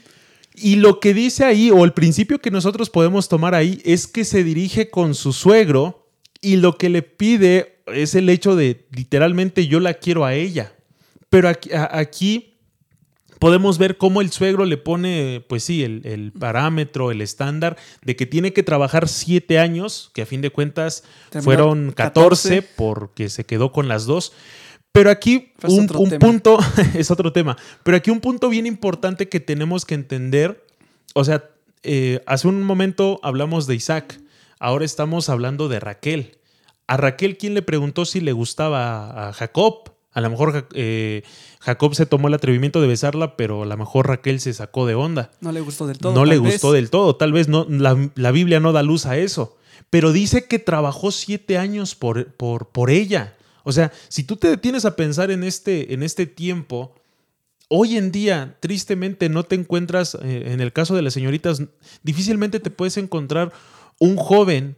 Y 0.55 0.75
lo 0.77 0.99
que 1.01 1.13
dice 1.13 1.43
ahí, 1.45 1.71
o 1.71 1.83
el 1.83 1.91
principio 1.93 2.39
que 2.39 2.51
nosotros 2.51 2.89
podemos 2.89 3.27
tomar 3.29 3.53
ahí, 3.53 3.81
es 3.83 4.07
que 4.07 4.23
se 4.25 4.43
dirige 4.45 4.89
con 4.89 5.13
su 5.13 5.33
suegro 5.33 6.07
y 6.41 6.55
lo 6.55 6.77
que 6.77 6.87
le 6.89 7.01
pide 7.01 7.81
es 7.87 8.15
el 8.15 8.29
hecho 8.29 8.55
de 8.55 8.85
literalmente 8.91 9.67
yo 9.67 9.79
la 9.81 9.93
quiero 9.95 10.23
a 10.25 10.35
ella. 10.35 10.73
Pero 11.29 11.49
aquí, 11.49 12.57
podemos 13.39 13.77
ver 13.77 13.97
cómo 13.97 14.21
el 14.21 14.31
suegro 14.31 14.65
le 14.65 14.77
pone, 14.77 15.45
pues 15.47 15.63
sí, 15.63 15.83
el, 15.83 16.01
el 16.05 16.31
parámetro, 16.31 17.11
el 17.11 17.21
estándar 17.21 17.77
de 18.03 18.15
que 18.15 18.25
tiene 18.25 18.51
que 18.51 18.63
trabajar 18.63 19.07
siete 19.07 19.59
años, 19.59 20.11
que 20.13 20.23
a 20.23 20.25
fin 20.25 20.41
de 20.41 20.49
cuentas 20.49 21.03
fueron 21.41 21.91
14, 21.91 22.61
14. 22.61 22.61
porque 22.75 23.29
se 23.29 23.45
quedó 23.45 23.71
con 23.71 23.87
las 23.87 24.05
dos. 24.05 24.33
Pero 24.91 25.11
aquí 25.11 25.53
Es 25.61 25.71
un, 25.73 25.87
un 25.95 26.19
punto, 26.19 26.57
es 26.95 27.11
otro 27.11 27.31
tema, 27.31 27.57
pero 27.83 27.97
aquí 27.97 28.09
un 28.09 28.21
punto 28.21 28.49
bien 28.49 28.65
importante 28.65 29.29
que 29.29 29.39
tenemos 29.39 29.85
que 29.85 29.93
entender, 29.93 30.65
o 31.13 31.23
sea, 31.23 31.43
eh, 31.83 32.21
hace 32.25 32.47
un 32.47 32.63
momento 32.63 33.19
hablamos 33.21 33.67
de 33.67 33.75
Isaac, 33.75 34.19
ahora 34.59 34.85
estamos 34.85 35.29
hablando 35.29 35.69
de 35.69 35.79
Raquel. 35.79 36.37
A 36.87 36.97
Raquel, 36.97 37.37
¿quién 37.37 37.53
le 37.53 37.61
preguntó 37.61 38.03
si 38.05 38.19
le 38.19 38.31
gustaba 38.31 39.29
a 39.29 39.33
Jacob? 39.33 39.93
A 40.11 40.21
lo 40.21 40.29
mejor 40.29 40.67
eh, 40.73 41.23
Jacob 41.59 41.93
se 41.93 42.05
tomó 42.05 42.27
el 42.29 42.33
atrevimiento 42.33 42.81
de 42.81 42.87
besarla, 42.87 43.37
pero 43.37 43.63
a 43.63 43.65
lo 43.65 43.77
mejor 43.77 44.07
Raquel 44.07 44.39
se 44.39 44.53
sacó 44.53 44.85
de 44.87 44.95
onda 44.95 45.31
No 45.39 45.51
le 45.51 45.61
gustó 45.61 45.85
del 45.85 45.99
todo. 45.99 46.13
no 46.13 46.25
le 46.25 46.39
vez. 46.39 46.53
gustó 46.53 46.71
del 46.73 46.89
todo. 46.89 47.15
Tal 47.15 47.31
vez 47.31 47.47
no, 47.47 47.65
la, 47.69 48.09
la 48.15 48.31
Biblia 48.31 48.59
no 48.59 48.71
da 48.71 48.81
luz 48.81 49.05
a 49.05 49.17
eso. 49.17 49.57
Pero 49.89 50.11
dice 50.11 50.45
que 50.45 50.59
trabajó 50.59 51.11
siete 51.11 51.57
años 51.57 51.95
por, 51.95 52.33
por, 52.33 52.69
por 52.69 52.89
ella. 52.89 53.35
O 53.63 53.71
sea, 53.71 53.91
si 54.07 54.23
tú 54.23 54.35
te 54.35 54.49
detienes 54.49 54.85
a 54.85 54.95
pensar 54.95 55.31
en 55.31 55.43
este, 55.43 55.93
en 55.93 56.03
este 56.03 56.25
tiempo, 56.25 56.95
hoy 57.67 57.97
en 57.97 58.11
día, 58.11 58.57
tristemente, 58.59 59.29
no 59.29 59.43
te 59.43 59.55
encuentras, 59.55 60.15
eh, 60.23 60.43
en 60.47 60.61
el 60.61 60.73
caso 60.73 60.95
de 60.95 61.01
las 61.01 61.13
señoritas, 61.13 61.61
difícilmente 62.03 62.59
te 62.59 62.71
puedes 62.71 62.97
encontrar 62.97 63.51
un 63.99 64.15
joven 64.15 64.75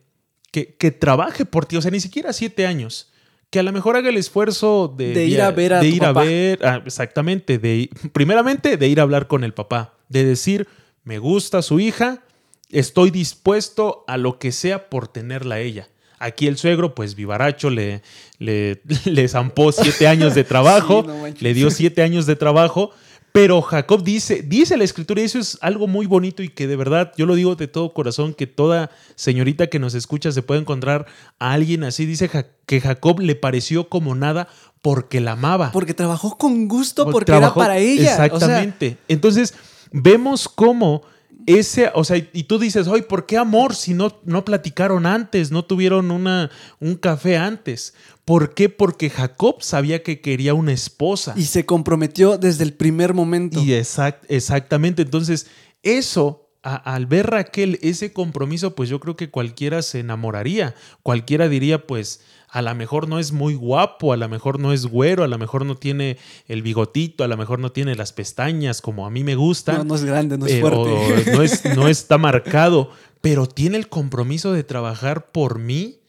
que, 0.52 0.76
que 0.76 0.92
trabaje 0.92 1.46
por 1.46 1.66
ti. 1.66 1.78
O 1.78 1.82
sea, 1.82 1.92
ni 1.92 2.00
siquiera 2.00 2.34
siete 2.34 2.66
años. 2.68 3.11
Que 3.52 3.60
a 3.60 3.64
lo 3.64 3.72
mejor 3.72 3.96
haga 3.98 4.10
el 4.10 4.18
esfuerzo 4.18 4.92
de, 4.98 5.14
De 5.14 5.26
ir 5.26 5.42
a 5.42 5.52
ver 5.52 5.74
a 5.74 5.82
de 5.82 5.90
tu 5.90 5.96
ir 5.98 6.04
a 6.04 6.14
papá. 6.14 6.24
ver, 6.24 6.66
ah, 6.66 6.82
exactamente, 6.86 7.60
de 7.60 7.90
primeramente 8.14 8.78
de 8.78 8.88
ir 8.88 9.00
a 9.00 9.04
hablar 9.04 9.28
con 9.28 9.44
el 9.44 9.54
papá, 9.54 9.94
de 10.10 10.24
decir, 10.26 10.68
me 11.04 11.20
gusta 11.20 11.62
su 11.62 11.80
hija, 11.80 12.24
estoy 12.70 13.12
dispuesto 13.12 14.04
a 14.08 14.18
lo 14.18 14.40
que 14.40 14.52
sea 14.52 14.90
por 14.90 15.08
tenerla 15.08 15.56
a 15.56 15.60
ella. 15.60 15.90
Aquí 16.18 16.48
el 16.48 16.56
suegro, 16.58 16.94
pues 16.96 17.16
vivaracho, 17.16 17.70
le, 17.70 18.04
le, 18.38 18.82
le 19.06 19.28
zampó 19.28 19.72
siete 19.72 20.08
años 20.08 20.34
de 20.36 20.44
trabajo, 20.46 21.02
Sí, 21.02 21.08
no 21.08 21.18
manches. 21.18 21.42
le 21.42 21.54
dio 21.54 21.72
siete 21.72 22.04
años 22.04 22.26
de 22.26 22.36
trabajo, 22.36 22.92
pero 23.32 23.62
Jacob 23.62 24.04
dice, 24.04 24.42
dice 24.42 24.76
la 24.78 24.84
escritura, 24.84 25.22
y 25.22 25.26
eso 25.26 25.40
es 25.40 25.58
algo 25.62 25.88
muy 25.88 26.06
bonito 26.06 26.44
y 26.44 26.50
que 26.50 26.68
de 26.68 26.76
verdad, 26.76 27.14
yo 27.18 27.26
lo 27.26 27.36
digo 27.36 27.56
de 27.56 27.68
todo 27.68 27.94
corazón, 27.94 28.34
que 28.34 28.46
toda 28.48 28.92
señorita 29.16 29.68
que 29.68 29.80
nos 29.80 29.94
escucha 29.94 30.32
se 30.32 30.42
puede 30.42 30.60
encontrar 30.62 31.06
a 31.40 31.54
alguien 31.54 31.84
así, 31.84 32.06
dice 32.06 32.30
que 32.66 32.82
Jacob 32.82 33.20
le 33.20 33.36
pareció 33.36 33.88
como 33.88 34.16
nada 34.16 34.48
porque 34.82 35.22
la 35.22 35.34
amaba. 35.34 35.72
Porque 35.72 35.94
trabajó 35.94 36.38
con 36.38 36.68
gusto, 36.68 37.06
porque 37.10 37.26
trabajó- 37.26 37.62
era 37.62 37.68
para 37.68 37.78
ella. 37.78 38.02
O 38.12 38.16
sea, 38.16 38.26
Exactamente. 38.26 38.98
Entonces, 39.08 39.54
vemos 39.92 40.50
cómo 40.50 41.04
ese, 41.46 41.92
o 41.96 42.04
sea, 42.04 42.18
y 42.18 42.44
tú 42.44 42.60
dices, 42.60 42.88
oye, 42.88 43.04
¿por 43.04 43.26
qué 43.26 43.38
amor 43.38 43.76
si 43.76 43.94
no, 43.94 44.20
no 44.26 44.46
platicaron 44.46 45.06
antes, 45.06 45.52
no 45.52 45.64
tuvieron 45.66 46.12
una, 46.12 46.50
un 46.80 46.96
café 46.96 47.38
antes? 47.38 47.94
¿Por 48.26 48.54
qué? 48.54 48.70
Porque 48.70 49.10
Jacob 49.10 49.58
sabía 49.62 50.04
que 50.04 50.22
quería 50.22 50.54
una 50.54 50.72
esposa. 50.74 51.34
y 51.36 51.44
se 51.44 51.66
comprometió 51.66 52.38
desde 52.38 52.64
el 52.64 52.74
primer 52.74 53.14
momento. 53.14 53.62
Y 53.62 53.72
exact- 53.72 54.26
exactamente. 54.30 55.02
Entonces, 55.02 55.48
eso, 55.84 56.50
a- 56.64 56.76
al 56.76 57.08
ver 57.08 57.28
Raquel 57.32 57.80
ese 57.82 58.14
compromiso, 58.14 58.76
pues 58.76 58.90
yo 58.90 59.00
creo 59.00 59.16
que 59.16 59.30
cualquiera 59.32 59.82
se 59.82 60.00
enamoraría. 60.00 60.76
Cualquiera 61.04 61.50
diría, 61.50 61.88
pues, 61.88 62.22
a 62.54 62.62
lo 62.62 62.76
mejor 62.76 63.08
no 63.08 63.18
es 63.18 63.32
muy 63.32 63.56
guapo, 63.56 64.12
a 64.12 64.18
lo 64.18 64.28
mejor 64.28 64.60
no 64.60 64.74
es 64.74 64.86
güero, 64.86 65.24
a 65.24 65.28
lo 65.28 65.38
mejor 65.38 65.66
no 65.66 65.78
tiene 65.78 66.18
el 66.50 66.62
bigotito, 66.62 67.24
a 67.24 67.28
lo 67.30 67.38
mejor 67.38 67.60
no 67.60 67.72
tiene 67.72 67.96
las 67.96 68.12
pestañas 68.12 68.82
como 68.82 69.06
a 69.06 69.10
mí 69.10 69.24
me 69.24 69.36
gustan. 69.36 69.78
no, 69.78 69.84
no 69.86 69.96
es 69.96 70.04
grande, 70.04 70.38
no 70.38 70.46
es 70.46 70.54
eh, 70.54 70.60
fuerte. 70.60 70.80
o 70.80 71.36
no, 71.38 71.42
es, 71.44 71.64
no 71.78 71.88
está 71.88 72.18
marcado, 72.18 72.92
pero 73.22 73.48
tiene 73.48 73.78
el 73.78 73.88
compromiso 73.88 74.52
de 74.52 74.66
trabajar 74.66 75.32
por 75.32 75.60
mí, 75.60 76.00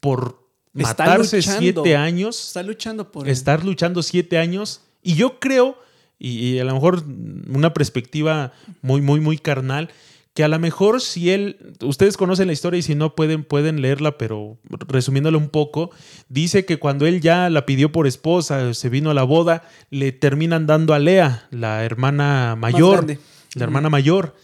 por 0.00 0.40
Está 0.74 1.04
matarse 1.04 1.36
luchando. 1.36 1.60
siete 1.60 1.96
años 1.96 2.46
Está 2.46 2.62
luchando 2.62 3.12
por 3.12 3.26
él. 3.26 3.32
estar 3.32 3.64
luchando 3.64 4.02
siete 4.02 4.38
años. 4.38 4.80
Y 5.02 5.16
yo 5.16 5.38
creo, 5.38 5.76
y, 6.18 6.30
y 6.54 6.58
a 6.60 6.64
lo 6.64 6.72
mejor 6.72 7.04
una 7.52 7.74
perspectiva 7.74 8.52
muy, 8.80 9.02
muy, 9.02 9.20
muy 9.20 9.36
carnal, 9.36 9.90
que 10.40 10.44
a 10.44 10.48
lo 10.48 10.58
mejor 10.58 11.02
si 11.02 11.28
él, 11.28 11.74
ustedes 11.82 12.16
conocen 12.16 12.46
la 12.46 12.54
historia 12.54 12.78
y 12.78 12.82
si 12.82 12.94
no 12.94 13.14
pueden, 13.14 13.44
pueden 13.44 13.82
leerla, 13.82 14.16
pero 14.16 14.56
resumiéndolo 14.88 15.36
un 15.36 15.50
poco, 15.50 15.90
dice 16.30 16.64
que 16.64 16.78
cuando 16.78 17.04
él 17.04 17.20
ya 17.20 17.50
la 17.50 17.66
pidió 17.66 17.92
por 17.92 18.06
esposa, 18.06 18.72
se 18.72 18.88
vino 18.88 19.10
a 19.10 19.14
la 19.14 19.22
boda, 19.22 19.64
le 19.90 20.12
terminan 20.12 20.66
dando 20.66 20.94
a 20.94 20.98
Lea, 20.98 21.46
la 21.50 21.84
hermana 21.84 22.56
mayor, 22.56 23.18
la 23.54 23.64
hermana 23.64 23.90
mayor. 23.90 24.34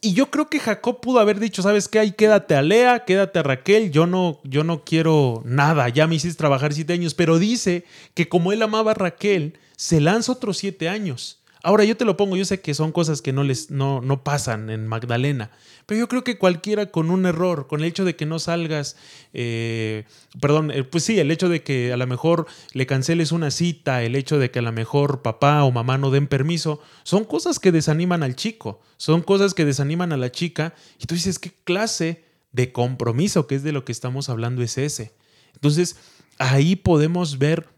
Y 0.00 0.14
yo 0.14 0.30
creo 0.30 0.48
que 0.48 0.60
Jacob 0.60 1.02
pudo 1.02 1.18
haber 1.18 1.38
dicho, 1.38 1.60
¿sabes 1.60 1.88
qué? 1.88 1.98
Ahí 1.98 2.12
quédate 2.12 2.54
a 2.54 2.62
Lea, 2.62 3.04
quédate 3.04 3.40
a 3.40 3.42
Raquel, 3.42 3.90
yo 3.90 4.06
no, 4.06 4.40
yo 4.44 4.64
no 4.64 4.82
quiero 4.82 5.42
nada, 5.44 5.90
ya 5.90 6.06
me 6.06 6.14
hiciste 6.14 6.38
trabajar 6.38 6.72
siete 6.72 6.94
años, 6.94 7.12
pero 7.12 7.38
dice 7.38 7.84
que 8.14 8.30
como 8.30 8.50
él 8.50 8.62
amaba 8.62 8.92
a 8.92 8.94
Raquel, 8.94 9.58
se 9.76 10.00
lanza 10.00 10.32
otros 10.32 10.56
siete 10.56 10.88
años. 10.88 11.43
Ahora 11.66 11.84
yo 11.84 11.96
te 11.96 12.04
lo 12.04 12.18
pongo, 12.18 12.36
yo 12.36 12.44
sé 12.44 12.60
que 12.60 12.74
son 12.74 12.92
cosas 12.92 13.22
que 13.22 13.32
no 13.32 13.42
les 13.42 13.70
no, 13.70 14.02
no 14.02 14.22
pasan 14.22 14.68
en 14.68 14.86
Magdalena, 14.86 15.50
pero 15.86 15.98
yo 15.98 16.08
creo 16.08 16.22
que 16.22 16.36
cualquiera 16.36 16.90
con 16.90 17.10
un 17.10 17.24
error, 17.24 17.68
con 17.68 17.80
el 17.80 17.86
hecho 17.86 18.04
de 18.04 18.16
que 18.16 18.26
no 18.26 18.38
salgas, 18.38 18.96
eh, 19.32 20.04
perdón, 20.42 20.70
eh, 20.70 20.84
pues 20.84 21.04
sí, 21.04 21.18
el 21.18 21.30
hecho 21.30 21.48
de 21.48 21.62
que 21.62 21.90
a 21.90 21.96
lo 21.96 22.06
mejor 22.06 22.46
le 22.74 22.84
canceles 22.84 23.32
una 23.32 23.50
cita, 23.50 24.02
el 24.02 24.14
hecho 24.14 24.38
de 24.38 24.50
que 24.50 24.58
a 24.58 24.62
lo 24.62 24.72
mejor 24.72 25.22
papá 25.22 25.64
o 25.64 25.72
mamá 25.72 25.96
no 25.96 26.10
den 26.10 26.26
permiso, 26.26 26.82
son 27.02 27.24
cosas 27.24 27.58
que 27.58 27.72
desaniman 27.72 28.22
al 28.22 28.36
chico, 28.36 28.82
son 28.98 29.22
cosas 29.22 29.54
que 29.54 29.64
desaniman 29.64 30.12
a 30.12 30.18
la 30.18 30.30
chica, 30.30 30.74
y 31.00 31.06
tú 31.06 31.14
dices, 31.14 31.38
¿qué 31.38 31.50
clase 31.64 32.26
de 32.52 32.72
compromiso, 32.72 33.46
que 33.46 33.54
es 33.54 33.62
de 33.62 33.72
lo 33.72 33.86
que 33.86 33.92
estamos 33.92 34.28
hablando, 34.28 34.62
es 34.62 34.76
ese? 34.76 35.14
Entonces, 35.54 35.96
ahí 36.36 36.76
podemos 36.76 37.38
ver 37.38 37.68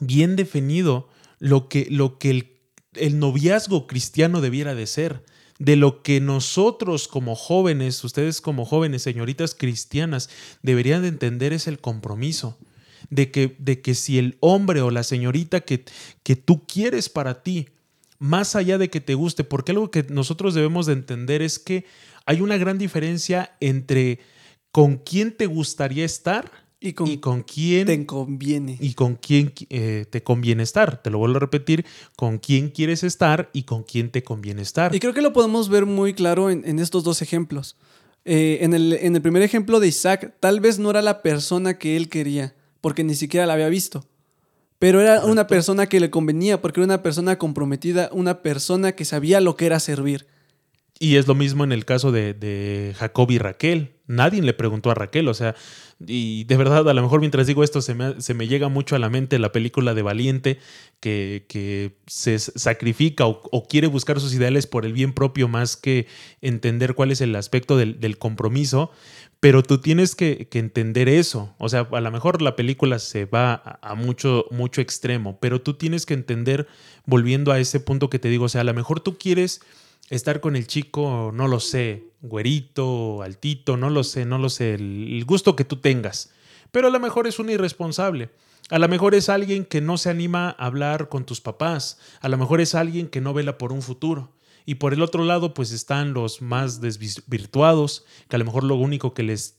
bien 0.00 0.34
definido 0.34 1.10
lo 1.38 1.68
que, 1.68 1.88
lo 1.90 2.18
que 2.18 2.30
el, 2.30 2.51
el 2.94 3.18
noviazgo 3.18 3.86
cristiano 3.86 4.40
debiera 4.40 4.74
de 4.74 4.86
ser, 4.86 5.24
de 5.58 5.76
lo 5.76 6.02
que 6.02 6.20
nosotros 6.20 7.08
como 7.08 7.34
jóvenes, 7.34 8.02
ustedes 8.04 8.40
como 8.40 8.64
jóvenes, 8.64 9.02
señoritas 9.02 9.54
cristianas, 9.54 10.28
deberían 10.62 11.02
de 11.02 11.08
entender 11.08 11.52
es 11.52 11.66
el 11.66 11.78
compromiso. 11.78 12.58
De 13.10 13.30
que, 13.30 13.56
de 13.58 13.82
que 13.82 13.94
si 13.94 14.18
el 14.18 14.38
hombre 14.40 14.80
o 14.80 14.90
la 14.90 15.02
señorita 15.02 15.60
que, 15.60 15.84
que 16.22 16.36
tú 16.36 16.66
quieres 16.66 17.08
para 17.08 17.42
ti, 17.42 17.68
más 18.18 18.54
allá 18.54 18.78
de 18.78 18.88
que 18.88 19.00
te 19.00 19.14
guste, 19.14 19.44
porque 19.44 19.72
algo 19.72 19.90
que 19.90 20.04
nosotros 20.04 20.54
debemos 20.54 20.86
de 20.86 20.94
entender 20.94 21.42
es 21.42 21.58
que 21.58 21.84
hay 22.24 22.40
una 22.40 22.56
gran 22.56 22.78
diferencia 22.78 23.56
entre 23.60 24.20
con 24.70 24.96
quién 24.96 25.36
te 25.36 25.46
gustaría 25.46 26.04
estar 26.04 26.61
Y 26.84 26.94
con, 26.94 27.06
y 27.06 27.18
con 27.18 27.42
quién 27.42 27.86
te 27.86 28.04
conviene. 28.06 28.76
y 28.80 28.94
con 28.94 29.14
quién 29.14 29.52
eh, 29.70 30.04
te 30.10 30.22
conviene 30.24 30.64
estar. 30.64 31.00
Te 31.00 31.10
lo 31.10 31.18
vuelvo 31.18 31.36
a 31.36 31.40
repetir, 31.40 31.86
con 32.16 32.38
quién 32.38 32.70
quieres 32.70 33.04
estar 33.04 33.50
y 33.52 33.62
con 33.62 33.84
quién 33.84 34.10
te 34.10 34.24
conviene 34.24 34.62
estar. 34.62 34.92
Y 34.94 34.98
creo 34.98 35.14
que 35.14 35.22
lo 35.22 35.32
podemos 35.32 35.68
ver 35.68 35.86
muy 35.86 36.12
claro 36.12 36.50
en, 36.50 36.64
en 36.66 36.80
estos 36.80 37.04
dos 37.04 37.22
ejemplos. 37.22 37.76
Eh, 38.24 38.58
en, 38.62 38.74
el, 38.74 38.92
en 38.94 39.16
el 39.16 39.22
primer 39.22 39.42
ejemplo 39.42 39.80
de 39.80 39.88
Isaac, 39.88 40.34
tal 40.40 40.60
vez 40.60 40.78
no 40.78 40.90
era 40.90 41.02
la 41.02 41.22
persona 41.22 41.78
que 41.78 41.96
él 41.96 42.08
quería, 42.08 42.54
porque 42.80 43.04
ni 43.04 43.14
siquiera 43.14 43.46
la 43.46 43.54
había 43.54 43.68
visto. 43.68 44.04
Pero 44.78 45.00
era 45.00 45.24
una 45.24 45.46
persona 45.46 45.86
que 45.86 46.00
le 46.00 46.10
convenía 46.10 46.60
porque 46.60 46.80
era 46.80 46.86
una 46.86 47.02
persona 47.02 47.38
comprometida, 47.38 48.10
una 48.12 48.42
persona 48.42 48.92
que 48.92 49.04
sabía 49.04 49.40
lo 49.40 49.56
que 49.56 49.66
era 49.66 49.78
servir. 49.78 50.26
Y 50.98 51.16
es 51.16 51.26
lo 51.26 51.34
mismo 51.34 51.62
en 51.64 51.72
el 51.72 51.84
caso 51.84 52.10
de, 52.10 52.34
de 52.34 52.92
Jacob 52.96 53.30
y 53.30 53.38
Raquel. 53.38 53.92
Nadie 54.12 54.42
le 54.42 54.52
preguntó 54.52 54.90
a 54.90 54.94
Raquel, 54.94 55.26
o 55.28 55.34
sea, 55.34 55.54
y 56.06 56.44
de 56.44 56.56
verdad, 56.56 56.88
a 56.88 56.94
lo 56.94 57.02
mejor 57.02 57.20
mientras 57.20 57.46
digo 57.46 57.64
esto, 57.64 57.80
se 57.80 57.94
me, 57.94 58.20
se 58.20 58.34
me 58.34 58.46
llega 58.46 58.68
mucho 58.68 58.94
a 58.94 58.98
la 58.98 59.08
mente 59.08 59.38
la 59.38 59.52
película 59.52 59.94
de 59.94 60.02
Valiente, 60.02 60.58
que, 61.00 61.46
que 61.48 61.96
se 62.06 62.38
sacrifica 62.38 63.26
o, 63.26 63.66
quiere 63.68 63.86
buscar 63.86 64.20
sus 64.20 64.34
ideales 64.34 64.66
por 64.66 64.84
el 64.84 64.92
bien 64.92 65.14
propio 65.14 65.48
más 65.48 65.76
que 65.76 66.06
entender 66.42 66.94
cuál 66.94 67.10
es 67.10 67.20
el 67.20 67.34
aspecto 67.34 67.76
del, 67.76 68.18
compromiso. 68.18 68.90
Pero 69.40 69.62
tú 69.62 69.78
tienes 69.78 70.14
que, 70.14 70.46
que, 70.48 70.60
entender 70.60 71.08
eso. 71.08 71.54
O 71.58 71.68
sea, 71.68 71.88
a 71.90 72.00
lo 72.00 72.10
mejor 72.12 72.42
la 72.42 72.54
película 72.54 73.00
se 73.00 73.24
va 73.24 73.54
a, 73.54 73.78
a, 73.82 73.94
mucho, 73.94 74.44
mucho 74.50 74.80
extremo, 74.80 75.38
pero 75.40 75.60
tú 75.60 75.74
tienes 75.74 76.06
que 76.06 76.14
entender, 76.14 76.68
volviendo 77.06 77.50
a 77.50 77.58
ese 77.58 77.80
punto 77.80 78.10
que 78.10 78.20
te 78.20 78.28
digo, 78.28 78.44
o 78.44 78.48
sea, 78.48 78.60
a 78.60 78.64
lo 78.64 78.74
mejor 78.74 79.00
tú 79.00 79.18
quieres 79.18 79.62
estar 80.10 80.40
con 80.40 80.56
el 80.56 80.66
chico, 80.66 81.30
no 81.34 81.48
lo 81.48 81.60
sé, 81.60 82.04
güerito, 82.20 83.22
altito, 83.22 83.76
no 83.76 83.90
lo 83.90 84.04
sé, 84.04 84.24
no 84.24 84.38
lo 84.38 84.50
sé, 84.50 84.74
el, 84.74 85.24
gusto 85.26 85.56
que 85.56 85.64
tú 85.64 85.76
tengas. 85.76 86.30
Pero 86.70 86.88
a 86.88 86.90
lo 86.90 87.00
mejor 87.00 87.26
es 87.26 87.38
un 87.38 87.50
irresponsable. 87.50 88.30
A 88.70 88.78
lo 88.78 88.88
mejor 88.88 89.14
es 89.14 89.28
alguien 89.28 89.64
que 89.64 89.80
no 89.80 89.98
se 89.98 90.08
anima 90.08 90.50
a 90.50 90.66
hablar 90.66 91.08
con 91.08 91.24
tus 91.24 91.40
papás. 91.40 91.98
A 92.20 92.28
lo 92.28 92.38
mejor 92.38 92.60
es 92.60 92.74
alguien 92.74 93.08
que 93.08 93.20
no 93.20 93.34
vela 93.34 93.58
por 93.58 93.72
un 93.72 93.82
futuro. 93.82 94.32
Y 94.64 94.76
por 94.76 94.94
el 94.94 95.02
otro 95.02 95.24
lado, 95.24 95.54
pues 95.54 95.72
están 95.72 96.14
los 96.14 96.40
más 96.40 96.80
desvirtuados, 96.80 98.04
que 98.28 98.36
a 98.36 98.38
lo 98.38 98.44
mejor 98.44 98.64
lo 98.64 98.76
único 98.76 99.12
que 99.12 99.24
les, 99.24 99.56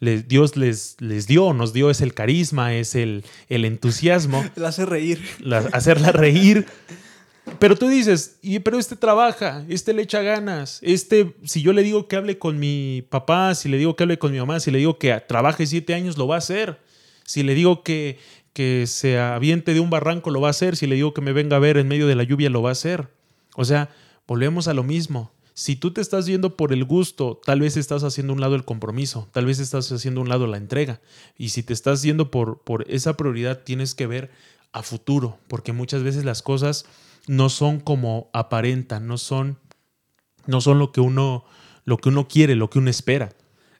Dios 0.00 0.56
les, 0.56 0.96
les, 1.00 1.26
dio, 1.26 1.52
nos 1.52 1.72
dio 1.72 1.90
es 1.90 2.00
el 2.00 2.14
carisma, 2.14 2.74
es 2.74 2.94
el, 2.94 3.24
el 3.48 3.64
entusiasmo. 3.64 4.44
La 4.54 4.68
hace 4.68 4.86
reír. 4.86 5.22
hacerla 5.72 6.12
reír. 6.12 6.66
Pero 7.64 7.76
tú 7.76 7.88
dices, 7.88 8.36
y, 8.42 8.58
pero 8.58 8.78
este 8.78 8.94
trabaja, 8.94 9.64
este 9.70 9.94
le 9.94 10.02
echa 10.02 10.20
ganas, 10.20 10.80
este, 10.82 11.34
si 11.44 11.62
yo 11.62 11.72
le 11.72 11.82
digo 11.82 12.08
que 12.08 12.16
hable 12.16 12.38
con 12.38 12.58
mi 12.58 13.06
papá, 13.08 13.54
si 13.54 13.70
le 13.70 13.78
digo 13.78 13.96
que 13.96 14.02
hable 14.02 14.18
con 14.18 14.32
mi 14.32 14.38
mamá, 14.38 14.60
si 14.60 14.70
le 14.70 14.76
digo 14.76 14.98
que 14.98 15.18
trabaje 15.26 15.64
siete 15.66 15.94
años, 15.94 16.18
lo 16.18 16.26
va 16.26 16.34
a 16.34 16.38
hacer. 16.38 16.78
Si 17.24 17.42
le 17.42 17.54
digo 17.54 17.82
que, 17.82 18.18
que 18.52 18.86
se 18.86 19.18
aviente 19.18 19.72
de 19.72 19.80
un 19.80 19.88
barranco, 19.88 20.28
lo 20.28 20.42
va 20.42 20.48
a 20.48 20.50
hacer. 20.50 20.76
Si 20.76 20.86
le 20.86 20.96
digo 20.96 21.14
que 21.14 21.22
me 21.22 21.32
venga 21.32 21.56
a 21.56 21.58
ver 21.58 21.78
en 21.78 21.88
medio 21.88 22.06
de 22.06 22.14
la 22.14 22.24
lluvia, 22.24 22.50
lo 22.50 22.60
va 22.60 22.68
a 22.68 22.72
hacer. 22.72 23.08
O 23.56 23.64
sea, 23.64 23.88
volvemos 24.26 24.68
a 24.68 24.74
lo 24.74 24.82
mismo. 24.82 25.32
Si 25.54 25.74
tú 25.74 25.90
te 25.90 26.02
estás 26.02 26.26
viendo 26.26 26.58
por 26.58 26.70
el 26.70 26.84
gusto, 26.84 27.40
tal 27.46 27.60
vez 27.60 27.78
estás 27.78 28.04
haciendo 28.04 28.34
un 28.34 28.42
lado 28.42 28.56
el 28.56 28.66
compromiso, 28.66 29.30
tal 29.32 29.46
vez 29.46 29.58
estás 29.58 29.90
haciendo 29.90 30.20
un 30.20 30.28
lado 30.28 30.46
la 30.46 30.58
entrega. 30.58 31.00
Y 31.38 31.48
si 31.48 31.62
te 31.62 31.72
estás 31.72 32.02
yendo 32.02 32.30
por, 32.30 32.58
por 32.58 32.84
esa 32.90 33.16
prioridad, 33.16 33.62
tienes 33.64 33.94
que 33.94 34.06
ver 34.06 34.30
a 34.72 34.82
futuro, 34.82 35.38
porque 35.48 35.72
muchas 35.72 36.02
veces 36.02 36.26
las 36.26 36.42
cosas 36.42 36.84
no 37.26 37.48
son 37.48 37.80
como 37.80 38.30
aparentan, 38.32 39.06
no 39.06 39.18
son, 39.18 39.58
no 40.46 40.60
son 40.60 40.78
lo 40.78 40.92
que 40.92 41.00
uno, 41.00 41.44
lo 41.84 41.98
que 41.98 42.08
uno 42.08 42.28
quiere, 42.28 42.54
lo 42.54 42.70
que 42.70 42.78
uno 42.78 42.90
espera. 42.90 43.30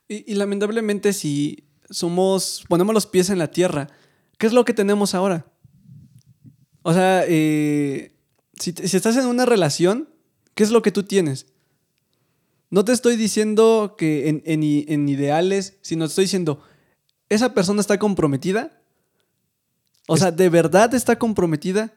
Y, 0.09 0.35
lamentablemente 0.35 1.13
si 1.13 1.69
somos, 1.91 2.65
ponemos 2.69 2.95
los 2.95 3.07
pies 3.07 3.31
en 3.31 3.39
la 3.39 3.51
tierra, 3.51 3.89
¿qué 4.39 4.47
es 4.47 4.53
lo 4.53 4.65
que 4.65 4.75
tenemos 4.75 5.15
ahora? 5.15 5.47
O 6.83 6.93
sea, 6.93 7.25
eh, 7.27 8.15
si, 8.59 8.71
estás 8.71 9.17
en 9.17 9.27
una 9.27 9.47
relación, 9.47 10.09
¿qué 10.55 10.65
es 10.65 10.71
lo 10.71 10.83
que 10.83 10.93
tú 10.93 11.03
tienes? 11.03 11.47
No 12.71 12.85
te 12.85 12.93
estoy 12.93 13.17
diciendo 13.17 13.95
que 13.97 14.29
en, 14.29 14.43
en, 14.45 15.09
ideales, 15.09 15.79
sino 15.83 16.07
estoy 16.07 16.25
diciendo, 16.25 16.63
¿esa 17.29 17.55
persona 17.55 17.81
está 17.81 17.99
comprometida? 17.99 18.83
O 20.07 20.17
sea, 20.17 20.33
¿de 20.33 20.49
verdad 20.49 20.93
está 20.93 21.19
comprometida? 21.19 21.95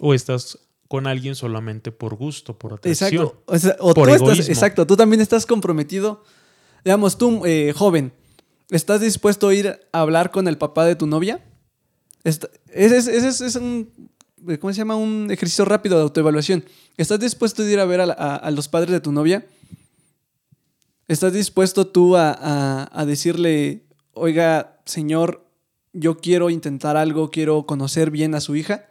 O 0.00 0.12
estás 0.12 0.58
con 0.88 1.06
alguien 1.06 1.34
solamente 1.34 1.92
por 1.92 2.14
gusto, 2.14 2.58
por 2.58 2.74
atención. 2.74 3.32
Exacto. 3.48 3.94
por 3.94 4.16
tú 4.18 4.30
exacto, 4.30 4.86
tú 4.86 4.96
también 4.96 5.20
estás 5.20 5.46
comprometido. 5.46 6.22
Digamos, 6.84 7.18
tú, 7.18 7.44
eh, 7.44 7.72
joven, 7.74 8.12
¿estás 8.70 9.00
dispuesto 9.00 9.48
a 9.48 9.54
ir 9.54 9.80
a 9.92 10.00
hablar 10.00 10.30
con 10.30 10.46
el 10.46 10.58
papá 10.58 10.84
de 10.84 10.94
tu 10.94 11.06
novia? 11.06 11.44
Ese 12.22 12.46
es, 12.76 13.56
un, 13.56 13.90
¿cómo 14.60 14.72
se 14.72 14.78
llama? 14.78 14.96
Un 14.96 15.28
ejercicio 15.30 15.64
rápido 15.64 15.96
de 15.96 16.02
autoevaluación. 16.02 16.64
¿Estás 16.96 17.20
dispuesto 17.20 17.62
a 17.62 17.70
ir 17.70 17.80
a 17.80 17.84
ver 17.84 18.00
a, 18.00 18.50
los 18.50 18.68
padres 18.68 18.92
de 18.92 19.00
tu 19.00 19.12
novia? 19.12 19.46
¿Estás 21.08 21.32
dispuesto 21.32 21.86
tú 21.86 22.16
a, 22.16 22.88
a 22.92 23.06
decirle, 23.06 23.84
oiga, 24.12 24.80
señor, 24.84 25.44
yo 25.92 26.18
quiero 26.18 26.50
intentar 26.50 26.96
algo, 26.96 27.30
quiero 27.30 27.64
conocer 27.66 28.10
bien 28.10 28.34
a 28.34 28.40
su 28.40 28.56
hija? 28.56 28.86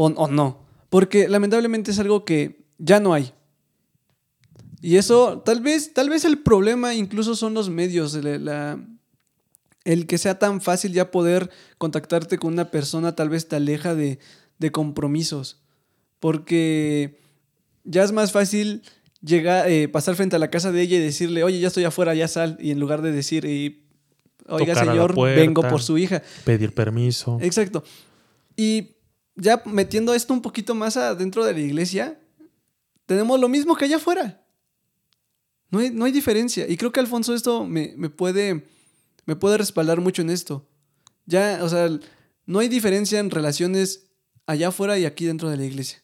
O, 0.00 0.28
no. 0.28 0.60
Porque 0.90 1.28
lamentablemente 1.28 1.90
es 1.90 1.98
algo 1.98 2.24
que 2.24 2.64
ya 2.78 3.00
no 3.00 3.14
hay. 3.14 3.32
Y 4.80 4.96
eso, 4.96 5.40
tal 5.40 5.60
vez, 5.60 5.92
tal 5.92 6.08
vez 6.08 6.24
el 6.24 6.38
problema 6.38 6.94
incluso 6.94 7.34
son 7.34 7.52
los 7.52 7.68
medios, 7.68 8.14
el 8.14 10.06
que 10.06 10.18
sea 10.18 10.38
tan 10.38 10.60
fácil 10.60 10.92
ya 10.92 11.10
poder 11.10 11.50
contactarte 11.78 12.38
con 12.38 12.52
una 12.52 12.70
persona 12.70 13.16
tal 13.16 13.28
vez 13.28 13.48
te 13.48 13.56
aleja 13.56 13.96
de, 13.96 14.20
compromisos. 14.70 15.60
Porque 16.20 17.20
ya 17.82 18.04
es 18.04 18.12
más 18.12 18.30
fácil 18.30 18.82
llegar, 19.20 19.68
eh, 19.68 19.88
pasar 19.88 20.14
frente 20.14 20.36
a 20.36 20.38
la 20.38 20.50
casa 20.50 20.70
de 20.70 20.80
ella 20.80 20.96
y 20.96 21.00
decirle, 21.00 21.42
oye, 21.42 21.58
ya 21.58 21.68
estoy 21.68 21.84
afuera, 21.84 22.14
ya 22.14 22.28
sal. 22.28 22.56
Y 22.60 22.70
en 22.70 22.78
lugar 22.78 23.02
de 23.02 23.10
decir, 23.10 23.44
oiga, 24.46 24.76
señor, 24.76 25.16
vengo 25.16 25.62
por 25.62 25.82
su 25.82 25.98
hija. 25.98 26.22
Pedir 26.44 26.72
permiso. 26.72 27.38
Exacto. 27.42 27.82
Y 28.56 28.97
ya 29.38 29.62
metiendo 29.64 30.14
esto 30.14 30.34
un 30.34 30.42
poquito 30.42 30.74
más 30.74 30.96
adentro 30.96 31.44
de 31.44 31.52
la 31.52 31.60
iglesia, 31.60 32.20
tenemos 33.06 33.40
lo 33.40 33.48
mismo 33.48 33.76
que 33.76 33.86
allá 33.86 33.96
afuera. 33.96 34.44
No 35.70 35.78
hay, 35.78 35.90
no 35.90 36.04
hay 36.04 36.12
diferencia. 36.12 36.68
Y 36.68 36.76
creo 36.76 36.92
que 36.92 37.00
Alfonso 37.00 37.34
esto 37.34 37.64
me, 37.64 37.88
puede, 38.10 38.66
me 39.26 39.36
puede 39.36 39.58
respaldar 39.58 40.00
mucho 40.00 40.22
en 40.22 40.30
esto. 40.30 40.68
Ya, 41.24 41.60
o 41.62 41.68
sea, 41.68 41.88
no 42.46 42.58
hay 42.58 42.68
diferencia 42.68 43.20
en 43.20 43.30
relaciones 43.30 44.10
allá 44.46 44.68
afuera 44.68 44.98
y 44.98 45.04
aquí 45.04 45.26
dentro 45.26 45.50
de 45.50 45.56
la 45.56 45.64
iglesia. 45.64 46.02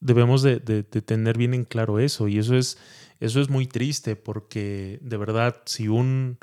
Debemos 0.00 0.42
de, 0.42 0.58
de, 0.58 0.82
tener 0.82 1.38
bien 1.38 1.54
en 1.54 1.64
claro 1.64 2.00
eso. 2.00 2.28
Y 2.28 2.38
eso 2.38 2.56
es, 2.56 2.76
eso 3.20 3.40
es 3.40 3.48
muy 3.48 3.66
triste 3.66 4.16
porque 4.16 4.98
de 5.00 5.16
verdad, 5.16 5.62
si 5.64 5.88
un, 5.88 6.38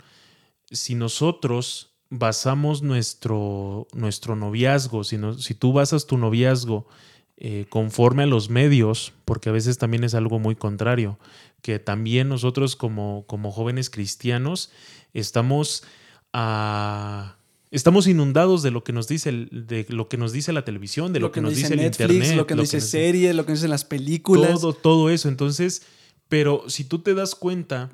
si 0.71 0.95
nosotros 0.95 1.88
basamos 2.09 2.81
nuestro, 2.81 3.87
nuestro 3.93 4.35
noviazgo, 4.35 5.03
si, 5.03 5.17
si 5.37 5.53
tú 5.53 5.73
basas 5.73 6.07
tu 6.07 6.17
noviazgo 6.17 6.87
eh, 7.37 7.67
conforme 7.69 8.23
a 8.23 8.25
los 8.25 8.49
medios, 8.49 9.13
porque 9.25 9.49
a 9.49 9.51
veces 9.51 9.77
también 9.77 10.03
es 10.03 10.13
algo 10.13 10.39
muy 10.39 10.55
contrario, 10.55 11.19
que 11.61 11.79
también 11.79 12.27
nosotros 12.29 12.75
como, 12.75 13.25
como 13.27 13.51
jóvenes 13.51 13.89
cristianos 13.89 14.71
estamos 15.13 15.83
a... 16.33 17.35
Estamos 17.71 18.07
inundados 18.07 18.63
de 18.63 18.71
lo 18.71 18.83
que 18.83 18.93
nos 18.93 19.07
dice 19.07 19.31
de 19.31 19.85
lo 19.89 20.09
que 20.09 20.17
nos 20.17 20.31
dice 20.33 20.51
la 20.53 20.65
televisión, 20.65 21.13
de 21.13 21.19
lo, 21.19 21.31
que, 21.31 21.39
nos 21.39 21.55
dice, 21.55 21.75
el 21.75 21.83
internet, 21.83 22.35
lo 22.35 22.47
que 22.47 22.55
nos 22.55 22.71
dice 22.71 22.81
series, 22.81 23.35
lo 23.35 23.45
que 23.45 23.51
nos 23.51 23.59
dicen 23.59 23.69
las 23.69 23.85
películas. 23.85 24.59
Todo, 24.59 24.73
todo 24.73 25.11
eso. 25.11 25.29
Entonces, 25.29 25.83
pero 26.29 26.63
si 26.67 26.83
tú 26.83 26.97
te 26.97 27.13
das 27.13 27.35
cuenta 27.35 27.91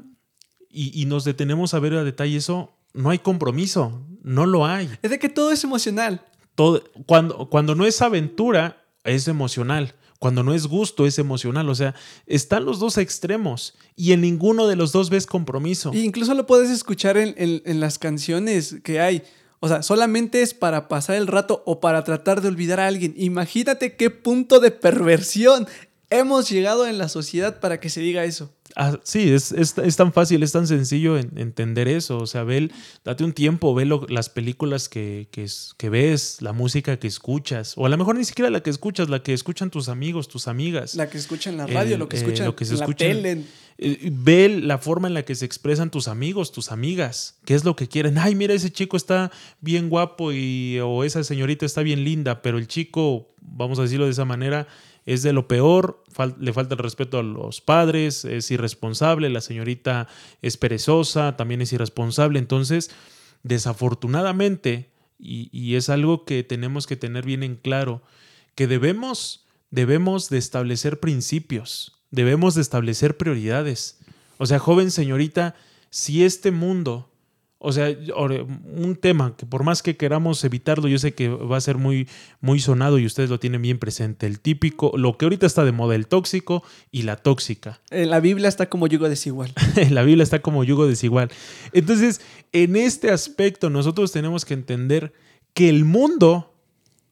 y, 0.69 0.97
y 0.97 1.06
nos 1.08 1.25
detenemos 1.25 1.73
a 1.73 1.80
ver 1.80 1.95
a 1.95 2.06
detalle 2.06 2.38
eso, 2.38 2.74
no 2.95 3.10
hay 3.10 3.19
compromiso, 3.19 4.01
no 4.23 4.45
lo 4.45 4.65
hay. 4.65 4.89
Es 5.01 5.12
de 5.12 5.19
que 5.19 5.29
todo 5.29 5.51
es 5.51 5.63
emocional. 5.63 6.25
Todo, 6.55 6.84
cuando, 7.05 7.49
cuando 7.49 7.75
no 7.75 7.86
es 7.86 8.01
aventura, 8.01 8.84
es 9.03 9.27
emocional. 9.27 9.95
Cuando 10.19 10.43
no 10.43 10.53
es 10.53 10.65
gusto, 10.67 11.05
es 11.05 11.19
emocional. 11.19 11.69
O 11.69 11.75
sea, 11.75 11.93
están 12.25 12.65
los 12.65 12.79
dos 12.79 12.97
extremos 12.97 13.75
y 13.95 14.13
en 14.13 14.21
ninguno 14.21 14.67
de 14.67 14.75
los 14.75 14.91
dos 14.91 15.10
ves 15.10 15.27
compromiso. 15.27 15.91
E 15.93 15.99
incluso 15.99 16.34
lo 16.34 16.47
puedes 16.47 16.69
escuchar 16.69 17.17
en, 17.17 17.36
en 17.38 17.79
las 17.79 17.99
canciones 17.99 18.77
que 18.84 18.99
hay. 18.99 19.23
O 19.60 19.67
sea, 19.67 19.81
solamente 19.81 20.41
es 20.41 20.53
para 20.53 20.88
pasar 20.88 21.15
el 21.15 21.27
rato 21.27 21.63
o 21.65 21.79
para 21.79 22.03
tratar 22.03 22.41
de 22.41 22.47
olvidar 22.47 22.79
a 22.79 22.88
alguien. 22.88 23.13
Imagínate 23.17 23.95
qué 23.95 24.10
punto 24.10 24.60
de 24.60 24.71
perversión 24.71 25.67
hemos 26.10 26.50
llegado 26.50 26.88
en 26.88 26.98
la 26.98 27.10
sociedad 27.10 27.60
para 27.60 27.80
que 27.80 27.89
se 27.89 28.02
diga 28.02 28.24
eso. 28.24 28.54
Ah, 28.76 29.00
sí, 29.04 29.32
es, 29.32 29.52
es, 29.52 29.96
tan 29.96 30.12
fácil, 30.12 30.44
es 30.44 30.52
tan 30.52 30.68
sencillo 30.68 31.18
entender 31.18 31.88
eso. 31.88 32.18
O 32.18 32.28
sea, 32.28 32.44
ve, 32.44 32.72
date 33.04 33.24
un 33.24 33.32
tiempo, 33.32 33.74
ve 33.74 33.86
las 34.10 34.30
películas 34.30 34.89
que, 34.89 35.28
que, 35.32 35.89
ves, 35.89 36.41
la 36.41 36.52
música 36.52 36.98
que 36.98 37.08
escuchas, 37.08 37.74
o 37.78 37.86
a 37.86 37.89
lo 37.89 37.98
mejor 37.98 38.18
ni 38.18 38.26
siquiera 38.26 38.50
la 38.50 38.62
que 38.62 38.70
escuchas, 38.70 39.10
la 39.10 39.24
que 39.24 39.34
escuchan 39.34 39.70
tus 39.70 39.88
amigos, 39.88 40.28
tus 40.28 40.48
amigas. 40.48 40.96
La 40.96 41.10
que 41.10 41.18
escuchan 41.18 41.58
la 41.58 41.68
radio, 41.68 41.98
lo 41.98 42.10
que 42.10 42.18
escuchan 42.18 42.54
en 42.60 42.80
la 42.80 42.88
tele. 42.88 43.44
Eh, 43.78 44.10
ve 44.12 44.48
la 44.63 44.78
forma 44.78 45.10
en 45.10 45.13
la 45.13 45.24
que 45.24 45.36
se 45.36 45.46
expresan 45.46 45.91
tus 45.91 46.08
amigos, 46.08 46.54
tus 46.54 46.72
amigas, 46.72 47.39
qué 47.46 47.56
es 47.56 47.65
lo 47.65 47.76
que 47.76 47.88
quieren. 47.88 48.18
Ay, 48.18 48.34
mira, 48.34 48.54
ese 48.54 48.72
chico 48.72 48.96
está 48.96 49.32
bien 49.60 49.89
guapo 49.89 50.32
y, 50.32 50.80
o 50.80 51.04
esa 51.04 51.24
señorita 51.26 51.65
está 51.65 51.82
bien 51.82 52.04
linda, 52.06 52.41
pero 52.41 52.58
el 52.58 52.68
chico, 52.68 53.34
vamos 53.41 53.78
a 53.80 53.82
decirlo 53.82 54.06
de 54.06 54.12
esa 54.12 54.24
manera, 54.24 54.68
es 55.06 55.22
de 55.22 55.34
lo 55.34 55.48
peor, 55.48 56.04
le 56.39 56.54
falta 56.54 56.74
el 56.74 56.80
respeto 56.80 57.20
a 57.20 57.24
los 57.24 57.62
padres, 57.62 58.26
es 58.26 58.50
irresponsable, 58.50 59.30
la 59.30 59.41
señorita 59.41 60.08
es 60.41 60.58
perezosa, 60.58 61.38
también 61.38 61.62
es 61.62 61.72
irresponsable. 61.74 62.39
Entonces, 62.39 62.89
desafortunadamente, 63.44 64.89
y, 65.20 65.50
y 65.52 65.76
es 65.76 65.89
algo 65.89 66.26
que 66.26 66.44
tenemos 66.44 66.88
que 66.88 66.96
tener 66.96 67.26
bien 67.26 67.44
en 67.44 67.56
claro, 67.56 68.02
que 68.56 68.68
debemos, 68.68 69.46
debemos 69.70 70.30
de 70.30 70.39
establecer 70.39 71.00
principios, 71.00 72.02
debemos 72.10 72.56
de 72.56 72.62
establecer 72.62 73.15
prioridades. 73.15 74.00
O 74.38 74.48
sea, 74.48 74.58
joven 74.58 74.89
señorita, 74.89 75.56
si 75.91 76.24
este 76.24 76.50
mundo 76.52 77.12
o 77.65 77.71
sea, 77.71 77.89
un 78.15 78.95
tema 78.95 79.36
que 79.36 79.47
por 79.47 79.63
más 79.63 79.82
que 79.82 79.97
queramos 79.97 80.43
evitarlo, 80.43 80.88
yo 80.88 80.99
sé 80.99 81.15
que 81.15 81.30
va 81.30 81.58
a 81.58 81.62
ser 81.62 81.80
muy, 81.80 82.08
muy 82.39 82.60
sonado 82.60 82.99
y 82.99 83.08
ustedes 83.08 83.32
lo 83.32 83.39
tienen 83.39 83.63
bien 83.63 83.80
presente. 83.80 84.28
El 84.28 84.39
típico, 84.39 84.91
lo 84.95 85.17
que 85.17 85.25
ahorita 85.25 85.47
está 85.47 85.65
de 85.65 85.71
moda, 85.71 85.95
el 85.95 86.06
tóxico 86.06 86.63
y 86.91 87.01
la 87.01 87.15
tóxica. 87.15 87.82
En 87.89 88.12
la 88.12 88.19
Biblia 88.19 88.49
está 88.49 88.69
como 88.69 88.86
yugo 88.86 89.10
desigual. 89.10 89.51
la 89.89 90.04
Biblia 90.04 90.21
está 90.21 90.43
como 90.43 90.63
yugo 90.63 90.86
desigual. 90.86 91.30
Entonces, 91.73 92.21
en 92.51 92.75
este 92.75 93.10
aspecto, 93.10 93.71
nosotros 93.71 94.12
tenemos 94.12 94.45
que 94.45 94.54
entender 94.54 95.12
que 95.56 95.67
el 95.67 95.86
mundo, 95.86 96.54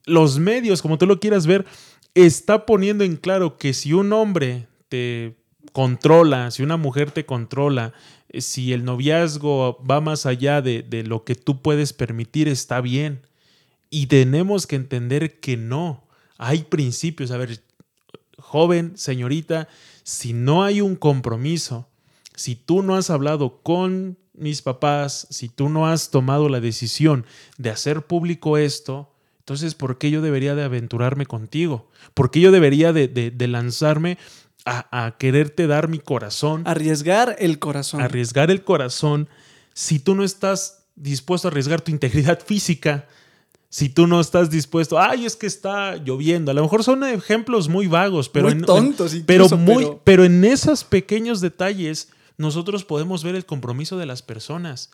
los 0.06 0.38
medios, 0.38 0.82
como 0.82 0.98
tú 0.98 1.06
lo 1.06 1.18
quieras 1.18 1.48
ver, 1.48 1.66
está 2.14 2.64
poniendo 2.64 3.02
en 3.02 3.16
claro 3.16 3.58
que 3.58 3.74
si 3.74 3.92
un 3.92 4.12
hombre 4.12 4.68
te 4.88 5.34
controla, 5.72 6.52
si 6.52 6.62
una 6.62 6.76
mujer 6.76 7.10
te 7.10 7.26
controla, 7.26 7.92
si 8.40 8.72
el 8.72 8.84
noviazgo 8.84 9.82
va 9.88 10.00
más 10.00 10.26
allá 10.26 10.62
de, 10.62 11.04
lo 11.06 11.24
que 11.24 11.34
tú 11.34 11.62
puedes 11.62 11.92
permitir, 11.92 12.48
está 12.48 12.80
bien. 12.80 13.22
Y 13.90 14.06
tenemos 14.06 14.66
que 14.66 14.76
entender 14.76 15.40
que 15.40 15.56
no. 15.56 16.04
Hay 16.38 16.64
principios. 16.64 17.30
A 17.30 17.36
ver, 17.36 17.60
joven, 18.38 18.92
señorita, 18.96 19.68
si 20.02 20.32
no 20.32 20.64
hay 20.64 20.80
un 20.80 20.96
compromiso, 20.96 21.88
si 22.34 22.56
tú 22.56 22.82
no 22.82 22.96
has 22.96 23.10
hablado 23.10 23.62
con 23.62 24.18
mis 24.32 24.62
papás, 24.62 25.26
si 25.30 25.48
tú 25.48 25.68
no 25.68 25.86
has 25.86 26.10
tomado 26.10 26.48
la 26.48 26.60
decisión 26.60 27.24
de 27.56 27.70
hacer 27.70 28.06
público 28.06 28.58
esto, 28.58 29.10
entonces, 29.38 29.74
¿por 29.74 29.98
qué 29.98 30.10
yo 30.10 30.22
debería 30.22 30.54
de 30.54 30.64
aventurarme 30.64 31.26
contigo? 31.26 31.90
¿Por 32.14 32.30
qué 32.30 32.40
yo 32.40 32.50
debería 32.50 32.94
de, 32.94 33.08
de 33.08 33.48
lanzarme 33.48 34.16
a, 34.64 35.16
quererte 35.18 35.66
dar 35.66 35.88
mi 35.88 35.98
corazón. 35.98 36.62
Arriesgar 36.66 37.36
el 37.38 37.58
corazón. 37.58 38.00
Arriesgar 38.00 38.50
el 38.50 38.62
corazón. 38.64 39.28
Si 39.74 39.98
tú 39.98 40.14
no 40.14 40.24
estás 40.24 40.86
dispuesto 40.96 41.48
a 41.48 41.50
arriesgar 41.50 41.80
tu 41.80 41.90
integridad 41.90 42.40
física, 42.40 43.06
si 43.68 43.88
tú 43.88 44.06
no 44.06 44.20
estás 44.20 44.50
dispuesto, 44.50 44.98
ay, 44.98 45.26
es 45.26 45.36
que 45.36 45.46
está 45.46 45.96
lloviendo. 45.96 46.50
A 46.50 46.54
lo 46.54 46.62
mejor 46.62 46.84
son 46.84 47.04
ejemplos 47.04 47.68
muy 47.68 47.88
vagos, 47.88 48.28
pero 48.28 48.48
muy 48.48 48.62
tontos, 48.62 49.16
pero 49.26 49.48
muy, 49.50 49.88
pero... 50.04 50.24
en 50.24 50.44
esos 50.44 50.84
pequeños 50.84 51.40
detalles 51.40 52.10
nosotros 52.38 52.84
podemos 52.84 53.24
ver 53.24 53.34
el 53.34 53.44
compromiso 53.44 53.98
de 53.98 54.06
las 54.06 54.22
personas. 54.22 54.90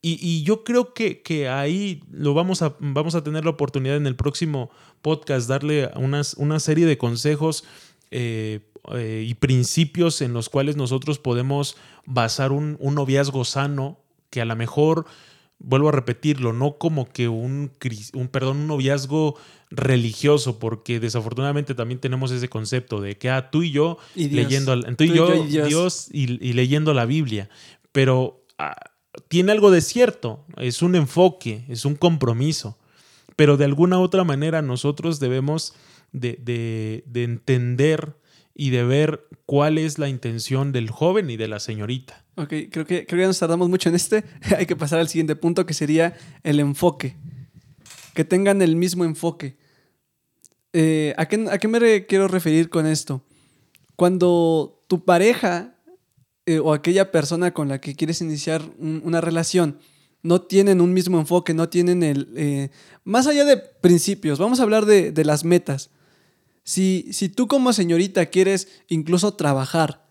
Y, 0.00 0.44
yo 0.44 0.62
creo 0.62 0.94
que, 0.94 1.22
que, 1.22 1.48
ahí 1.48 2.04
lo 2.12 2.32
vamos 2.32 2.62
a, 2.62 2.76
vamos 2.78 3.16
a 3.16 3.24
tener 3.24 3.44
la 3.44 3.50
oportunidad 3.50 3.96
en 3.96 4.06
el 4.06 4.14
próximo 4.14 4.70
podcast 5.02 5.48
darle 5.48 5.90
unas, 5.96 6.34
una 6.34 6.60
serie 6.60 6.86
de 6.86 6.96
consejos 6.96 7.64
eh, 8.12 8.60
eh, 8.94 9.24
y 9.26 9.34
principios 9.34 10.22
en 10.22 10.32
los 10.32 10.48
cuales 10.48 10.76
nosotros 10.76 11.18
podemos 11.18 11.76
basar 12.06 12.52
un, 12.52 12.78
noviazgo 12.80 13.44
sano, 13.44 13.98
que 14.30 14.40
a 14.40 14.44
lo 14.44 14.56
mejor, 14.56 15.06
vuelvo 15.58 15.88
a 15.88 15.92
repetirlo, 15.92 16.52
no 16.52 16.78
como 16.78 17.10
que 17.10 17.28
un, 17.28 17.72
un, 18.14 18.28
perdón, 18.28 18.58
un 18.58 18.66
noviazgo 18.66 19.36
religioso, 19.70 20.58
porque 20.58 21.00
desafortunadamente 21.00 21.74
también 21.74 22.00
tenemos 22.00 22.30
ese 22.30 22.48
concepto 22.48 23.00
de 23.00 23.18
que 23.18 23.30
ah, 23.30 23.50
tú 23.50 23.62
y 23.62 23.70
yo 23.70 23.98
leyendo 24.14 24.80
tú 24.96 25.04
y 25.04 25.12
yo, 25.12 25.44
Dios, 25.44 26.08
y, 26.12 26.26
leyendo 26.52 26.94
la 26.94 27.04
Biblia. 27.04 27.50
Pero 27.92 28.44
ah, 28.58 28.76
tiene 29.28 29.52
algo 29.52 29.70
de 29.70 29.80
cierto, 29.80 30.44
es 30.56 30.82
un 30.82 30.94
enfoque, 30.94 31.64
es 31.68 31.84
un 31.84 31.96
compromiso. 31.96 32.78
Pero 33.36 33.56
de 33.56 33.64
alguna 33.64 34.00
otra 34.00 34.24
manera 34.24 34.62
nosotros 34.62 35.20
debemos 35.20 35.74
de, 36.12 36.38
de, 36.40 37.04
de 37.06 37.24
entender 37.24 38.17
y 38.60 38.70
de 38.70 38.82
ver 38.82 39.28
cuál 39.46 39.78
es 39.78 39.98
la 39.98 40.08
intención 40.08 40.72
del 40.72 40.90
joven 40.90 41.30
y 41.30 41.36
de 41.36 41.46
la 41.46 41.60
señorita. 41.60 42.24
Ok, 42.34 42.48
creo 42.72 42.84
que, 42.84 43.06
creo 43.06 43.06
que 43.06 43.20
ya 43.20 43.26
nos 43.28 43.38
tardamos 43.38 43.68
mucho 43.68 43.88
en 43.88 43.94
este. 43.94 44.24
Hay 44.58 44.66
que 44.66 44.74
pasar 44.74 44.98
al 44.98 45.08
siguiente 45.08 45.36
punto 45.36 45.64
que 45.64 45.74
sería 45.74 46.16
el 46.42 46.58
enfoque. 46.58 47.16
Que 48.14 48.24
tengan 48.24 48.60
el 48.60 48.74
mismo 48.74 49.04
enfoque. 49.04 49.56
Eh, 50.72 51.14
¿a, 51.16 51.26
qué, 51.26 51.46
¿a, 51.48 51.58
qué, 51.58 51.68
me 51.68 52.06
quiero 52.06 52.26
referir 52.26 52.68
con 52.68 52.84
esto? 52.86 53.22
Cuando 53.94 54.84
tu 54.88 55.04
pareja 55.04 55.76
eh, 56.44 56.58
o 56.58 56.72
aquella 56.72 57.12
persona 57.12 57.54
con 57.54 57.68
la 57.68 57.80
que 57.80 57.94
quieres 57.94 58.20
iniciar 58.20 58.62
una 58.80 59.20
relación 59.20 59.78
no 60.20 60.42
tienen 60.42 60.80
un 60.80 60.92
mismo 60.92 61.20
enfoque, 61.20 61.54
no 61.54 61.68
tienen 61.68 62.02
el... 62.02 62.32
Eh, 62.36 62.70
más 63.04 63.28
allá 63.28 63.44
de 63.44 63.56
principios, 63.56 64.40
vamos 64.40 64.58
a 64.58 64.64
hablar 64.64 64.84
de, 64.84 65.12
de 65.12 65.24
las 65.24 65.44
metas. 65.44 65.90
Si, 66.68 67.08
si 67.12 67.30
tú 67.30 67.48
como 67.48 67.72
señorita 67.72 68.26
quieres 68.26 68.68
incluso 68.88 69.32
trabajar, 69.32 70.04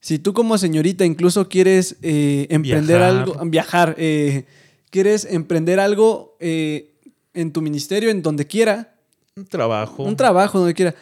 si 0.00 0.18
tú 0.18 0.34
como 0.34 0.58
señorita 0.58 1.06
incluso 1.06 1.48
quieres 1.48 1.96
eh, 2.02 2.46
emprender 2.50 3.00
algo, 3.00 3.42
viajar, 3.46 3.94
eh, 3.96 4.44
quieres 4.90 5.24
emprender 5.24 5.80
algo 5.80 6.36
eh, 6.40 7.00
en 7.32 7.52
tu 7.54 7.62
ministerio, 7.62 8.10
en 8.10 8.20
donde 8.20 8.46
quiera. 8.46 8.96
Un 9.34 9.46
trabajo. 9.46 10.02
Un 10.02 10.14
trabajo 10.14 10.58
donde 10.58 10.74
quiera. 10.74 10.94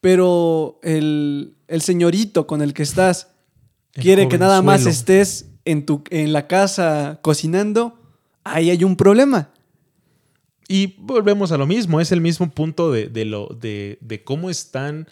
Pero 0.00 0.80
el, 0.82 1.54
señorito 1.80 2.46
con 2.46 2.62
el 2.62 2.72
que 2.72 2.84
estás 2.84 3.28
quiere 3.92 4.26
que 4.26 4.38
nada 4.38 4.62
más 4.62 4.86
estés 4.86 5.50
en, 5.66 5.84
tu, 5.84 6.02
en 6.08 6.32
la 6.32 6.46
casa 6.46 7.18
cocinando, 7.20 8.00
ahí 8.42 8.70
hay 8.70 8.84
un 8.84 8.96
problema. 8.96 9.50
Y 10.72 10.94
volvemos 10.98 11.50
a 11.50 11.58
lo 11.58 11.66
mismo, 11.66 12.00
es 12.00 12.12
el 12.12 12.20
mismo 12.20 12.48
punto 12.48 12.92
de, 12.92 13.24
lo, 13.24 13.48
de, 13.48 14.22
cómo 14.24 14.50
están 14.50 15.08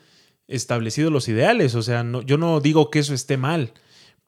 establecidos 0.46 1.12
los 1.12 1.26
ideales. 1.26 1.74
O 1.74 1.82
sea, 1.82 2.04
no, 2.04 2.22
yo 2.22 2.38
no 2.38 2.60
digo 2.60 2.92
que 2.92 3.00
eso 3.00 3.12
esté 3.12 3.36
mal, 3.36 3.72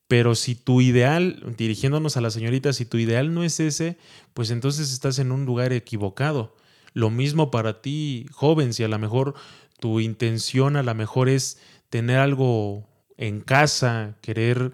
pero 0.08 0.34
si 0.34 0.56
tu 0.56 0.80
ideal, 0.80 1.40
dirigiéndonos 1.56 2.16
a 2.16 2.20
la 2.20 2.32
señorita, 2.32 2.72
si 2.72 2.84
tu 2.84 2.98
ideal 2.98 3.32
no 3.32 3.44
es 3.44 3.60
ese, 3.60 3.96
pues 4.34 4.50
entonces 4.50 4.92
estás 4.92 5.20
en 5.20 5.30
un 5.30 5.46
lugar 5.46 5.72
equivocado. 5.72 6.56
Lo 6.94 7.10
mismo 7.10 7.52
para 7.52 7.80
ti, 7.80 8.26
joven, 8.32 8.74
si 8.74 8.82
a 8.82 8.88
lo 8.88 8.98
mejor 8.98 9.34
tu 9.78 10.00
intención 10.00 10.74
a 10.74 10.82
lo 10.82 10.96
mejor 10.96 11.28
es 11.28 11.60
tener 11.90 12.18
algo 12.18 12.88
en 13.16 13.40
casa, 13.40 14.16
querer 14.20 14.72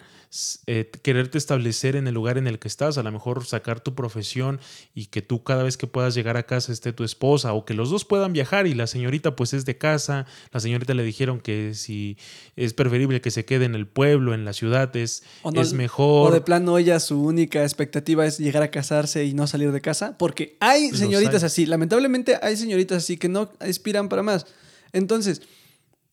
eh, 0.66 0.90
quererte 1.03 1.38
establecer 1.38 1.96
en 1.96 2.07
el 2.07 2.14
lugar 2.14 2.38
en 2.38 2.46
el 2.46 2.59
que 2.59 2.68
estás, 2.68 2.99
a 2.99 3.03
lo 3.03 3.12
mejor 3.12 3.44
sacar 3.46 3.81
tu 3.81 3.94
profesión 3.94 4.61
y 4.94 5.07
que 5.07 5.22
tú 5.22 5.42
cada 5.42 5.62
vez 5.62 5.77
que 5.77 5.87
puedas 5.87 6.14
llegar 6.14 6.37
a 6.37 6.44
casa 6.44 6.72
esté 6.72 6.92
tu 6.92 7.05
esposa 7.05 7.53
o 7.53 7.64
que 7.64 7.75
los 7.75 7.90
dos 7.90 8.05
puedan 8.05 8.33
viajar 8.33 8.66
y 8.66 8.75
la 8.75 8.87
señorita 8.87 9.37
pues 9.37 9.53
es 9.53 9.64
de 9.64 9.79
casa, 9.79 10.27
la 10.53 10.61
señorita 10.61 10.94
le 10.94 11.03
dijeron 11.03 11.40
que 11.40 11.75
si 11.75 12.16
es 12.57 12.75
preferible 12.75 13.20
que 13.20 13.31
se 13.31 13.44
quede 13.44 13.64
en 13.64 13.75
el 13.75 13.87
pueblo, 13.87 14.35
en 14.35 14.44
la 14.44 14.53
ciudad, 14.53 14.94
es, 14.96 15.22
es 15.55 15.72
mejor. 15.72 16.31
O 16.31 16.35
de 16.35 16.40
plano 16.40 16.79
ella 16.79 17.01
su 17.01 17.22
única 17.22 17.62
expectativa 17.62 18.27
es 18.27 18.38
llegar 18.38 18.62
a 18.62 18.70
casarse 18.70 19.25
y 19.25 19.35
no 19.35 19.46
salir 19.46 19.72
de 19.72 19.81
casa, 19.81 20.16
porque 20.18 20.57
hay 20.61 20.90
señoritas 20.90 21.42
así, 21.42 21.66
lamentablemente 21.66 22.38
hay 22.42 22.57
señoritas 22.57 22.99
así 22.99 23.16
que 23.16 23.29
no 23.29 23.51
aspiran 23.61 24.09
para 24.09 24.22
más. 24.22 24.46
Entonces, 24.92 25.42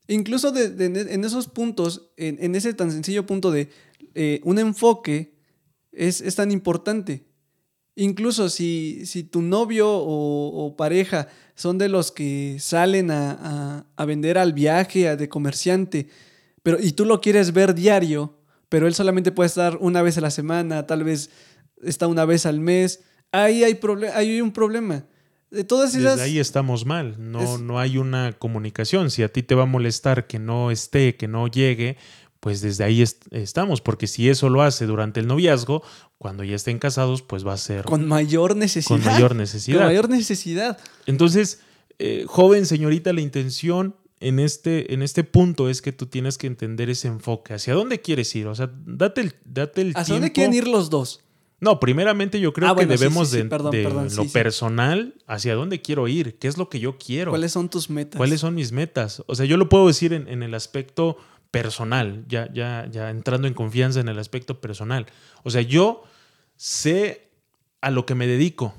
incluso 0.07 0.53
en 0.55 1.23
esos 1.23 1.47
puntos, 1.47 2.09
en, 2.17 2.55
ese 2.55 2.73
tan 2.73 2.91
sencillo 2.91 3.25
punto 3.25 3.51
de 3.51 3.69
eh, 4.15 4.41
un 4.43 4.59
enfoque 4.59 5.33
es, 5.91 6.35
tan 6.35 6.51
importante. 6.51 7.25
Incluso 7.95 8.49
si, 8.49 9.05
si 9.05 9.23
tu 9.23 9.41
novio 9.41 9.87
o, 9.89 10.75
pareja 10.75 11.27
son 11.55 11.77
de 11.77 11.89
los 11.89 12.11
que 12.11 12.57
salen 12.59 13.11
a, 13.11 13.85
vender 14.05 14.37
al 14.37 14.53
viaje, 14.53 15.07
a 15.07 15.15
de 15.15 15.29
comerciante, 15.29 16.07
pero, 16.63 16.79
y 16.79 16.93
tú 16.93 17.05
lo 17.05 17.21
quieres 17.21 17.53
ver 17.53 17.75
diario, 17.75 18.39
pero 18.69 18.87
él 18.87 18.95
solamente 18.95 19.31
puede 19.31 19.47
estar 19.47 19.77
una 19.79 20.01
vez 20.01 20.17
a 20.17 20.21
la 20.21 20.31
semana, 20.31 20.87
tal 20.87 21.03
vez 21.03 21.29
está 21.83 22.07
una 22.07 22.25
vez 22.25 22.45
al 22.45 22.59
mes, 22.59 23.03
ahí 23.31 23.63
hay, 23.63 23.79
hay 24.13 24.41
un 24.41 24.51
problema. 24.51 25.05
De 25.51 25.63
todas 25.63 25.93
esas... 25.93 26.17
Desde 26.17 26.23
ahí 26.23 26.39
estamos 26.39 26.83
mal, 26.83 27.15
no, 27.19 27.59
no 27.59 27.77
hay 27.77 27.99
una 27.99 28.33
comunicación. 28.33 29.11
Si 29.11 29.21
a 29.21 29.31
ti 29.31 29.43
te 29.43 29.53
va 29.53 29.63
a 29.63 29.67
molestar 29.67 30.25
que 30.25 30.39
no 30.39 30.71
esté, 30.71 31.15
que 31.15 31.27
no 31.27 31.45
llegue, 31.45 31.97
pues 32.43 32.59
desde 32.59 32.83
ahí 32.83 33.01
estamos, 33.31 33.79
porque 33.79 34.05
si 34.05 34.27
eso 34.27 34.49
lo 34.49 34.63
hace 34.63 34.85
durante 34.85 35.21
el 35.21 35.27
noviazgo, 35.27 35.81
cuando 36.17 36.43
ya 36.43 36.57
estén 36.57 36.77
casados, 36.77 37.21
pues 37.21 37.47
va 37.47 37.53
a 37.53 37.57
ser... 37.57 37.85
Con 37.85 38.05
mayor 38.05 38.57
necesidad. 38.57 38.97
Con 38.97 39.05
mayor 39.05 39.33
necesidad. 39.33 39.77
Con 39.77 39.87
mayor 39.87 40.09
necesidad. 40.09 40.77
Entonces, 41.05 41.61
eh, 41.99 42.25
joven 42.27 42.65
señorita, 42.65 43.13
la 43.13 43.21
intención 43.21 43.95
en 44.19 44.39
este, 44.39 44.93
en 44.93 45.03
este 45.03 45.23
punto 45.23 45.69
es 45.69 45.81
que 45.81 45.93
tú 45.93 46.07
tienes 46.07 46.37
que 46.37 46.47
entender 46.47 46.89
ese 46.89 47.07
enfoque. 47.07 47.53
¿Hacia 47.53 47.75
dónde 47.75 48.01
quieres 48.01 48.35
ir? 48.35 48.47
O 48.47 48.55
sea, 48.55 48.69
date 48.85 49.21
el, 49.21 49.35
date 49.45 49.79
el 49.79 49.93
¿Hacia 49.95 50.15
dónde 50.15 50.33
quieren 50.33 50.53
ir 50.53 50.67
los 50.67 50.89
dos? 50.89 51.21
No, 51.61 51.79
primeramente 51.79 52.41
yo 52.41 52.51
creo 52.51 52.71
ah, 52.71 52.75
que 52.75 52.85
debemos 52.85 53.31
de, 53.31 53.45
lo 53.45 54.25
personal 54.33 55.15
hacia 55.27 55.55
dónde 55.55 55.81
quiero 55.81 56.09
ir, 56.09 56.37
qué 56.37 56.49
es 56.49 56.57
lo 56.57 56.67
que 56.67 56.81
yo 56.81 56.97
quiero. 56.97 57.31
¿Cuáles 57.31 57.53
son 57.53 57.69
tus 57.69 57.89
metas? 57.89 58.17
¿Cuáles 58.17 58.41
son 58.41 58.53
mis 58.53 58.73
metas? 58.73 59.23
O 59.27 59.35
sea, 59.35 59.45
yo 59.45 59.55
lo 59.55 59.69
puedo 59.69 59.87
decir 59.87 60.11
en, 60.11 60.27
en 60.27 60.43
el 60.43 60.55
aspecto 60.55 61.15
personal, 61.53 62.25
ya, 62.27 62.51
ya, 62.51 62.87
ya 62.91 63.11
entrando 63.11 63.47
en 63.47 63.53
confianza 63.53 63.99
en 63.99 64.07
el 64.09 64.17
aspecto 64.17 64.59
personal. 64.59 65.05
O 65.43 65.51
sea, 65.51 65.61
yo 65.61 66.03
sé 66.57 67.29
a 67.79 67.91
lo 67.91 68.05
que 68.05 68.15
me 68.15 68.27
dedico 68.27 68.73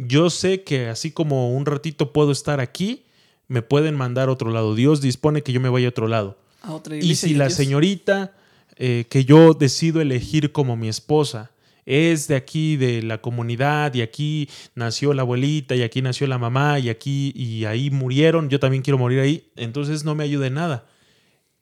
yo 0.00 0.30
sé 0.30 0.62
que 0.62 0.86
así 0.86 1.10
como 1.10 1.52
un 1.56 1.66
ratito 1.66 2.12
puedo 2.12 2.30
estar 2.30 2.60
aquí, 2.60 3.02
me 3.48 3.62
pueden 3.62 3.96
mandar 3.96 4.28
a 4.28 4.32
otro 4.32 4.52
lado. 4.52 4.76
Dios 4.76 5.00
dispone 5.00 5.42
que 5.42 5.52
yo 5.52 5.60
me 5.60 5.68
vaya 5.68 5.86
a 5.86 5.90
otro 5.90 6.06
lado. 6.06 6.38
A 6.62 6.72
otra 6.72 6.94
Y 6.96 7.16
si 7.16 7.34
la 7.34 7.46
Dios- 7.46 7.56
señorita 7.56 8.32
eh, 8.76 9.06
que 9.10 9.24
yo 9.24 9.54
decido 9.54 10.00
elegir 10.00 10.52
como 10.52 10.76
mi 10.76 10.88
esposa 10.88 11.50
es 11.84 12.28
de 12.28 12.36
aquí, 12.36 12.76
de 12.76 13.02
la 13.02 13.20
comunidad, 13.20 13.92
y 13.94 14.02
aquí 14.02 14.48
nació 14.76 15.14
la 15.14 15.22
abuelita, 15.22 15.74
y 15.74 15.82
aquí 15.82 16.00
nació 16.00 16.28
la 16.28 16.38
mamá, 16.38 16.78
y 16.78 16.90
aquí, 16.90 17.32
y 17.34 17.64
ahí 17.64 17.90
murieron, 17.90 18.50
yo 18.50 18.60
también 18.60 18.84
quiero 18.84 18.98
morir 18.98 19.18
ahí, 19.18 19.48
entonces 19.56 20.04
no 20.04 20.14
me 20.14 20.22
ayuda 20.22 20.46
en 20.46 20.54
nada. 20.54 20.86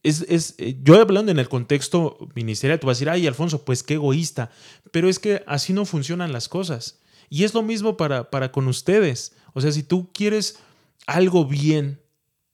Es, 0.06 0.24
es, 0.28 0.54
eh, 0.58 0.78
yo 0.84 1.00
hablando 1.00 1.32
en 1.32 1.40
el 1.40 1.48
contexto 1.48 2.28
ministerial, 2.36 2.78
tú 2.78 2.86
vas 2.86 2.96
a 2.96 2.98
decir, 2.98 3.10
ay, 3.10 3.26
Alfonso, 3.26 3.64
pues 3.64 3.82
qué 3.82 3.94
egoísta, 3.94 4.50
pero 4.92 5.08
es 5.08 5.18
que 5.18 5.42
así 5.48 5.72
no 5.72 5.84
funcionan 5.84 6.32
las 6.32 6.48
cosas. 6.48 7.00
Y 7.28 7.42
es 7.42 7.54
lo 7.54 7.62
mismo 7.62 7.96
para, 7.96 8.30
para 8.30 8.52
con 8.52 8.68
ustedes. 8.68 9.32
O 9.52 9.60
sea, 9.60 9.72
si 9.72 9.82
tú 9.82 10.12
quieres 10.12 10.60
algo 11.08 11.44
bien, 11.44 12.00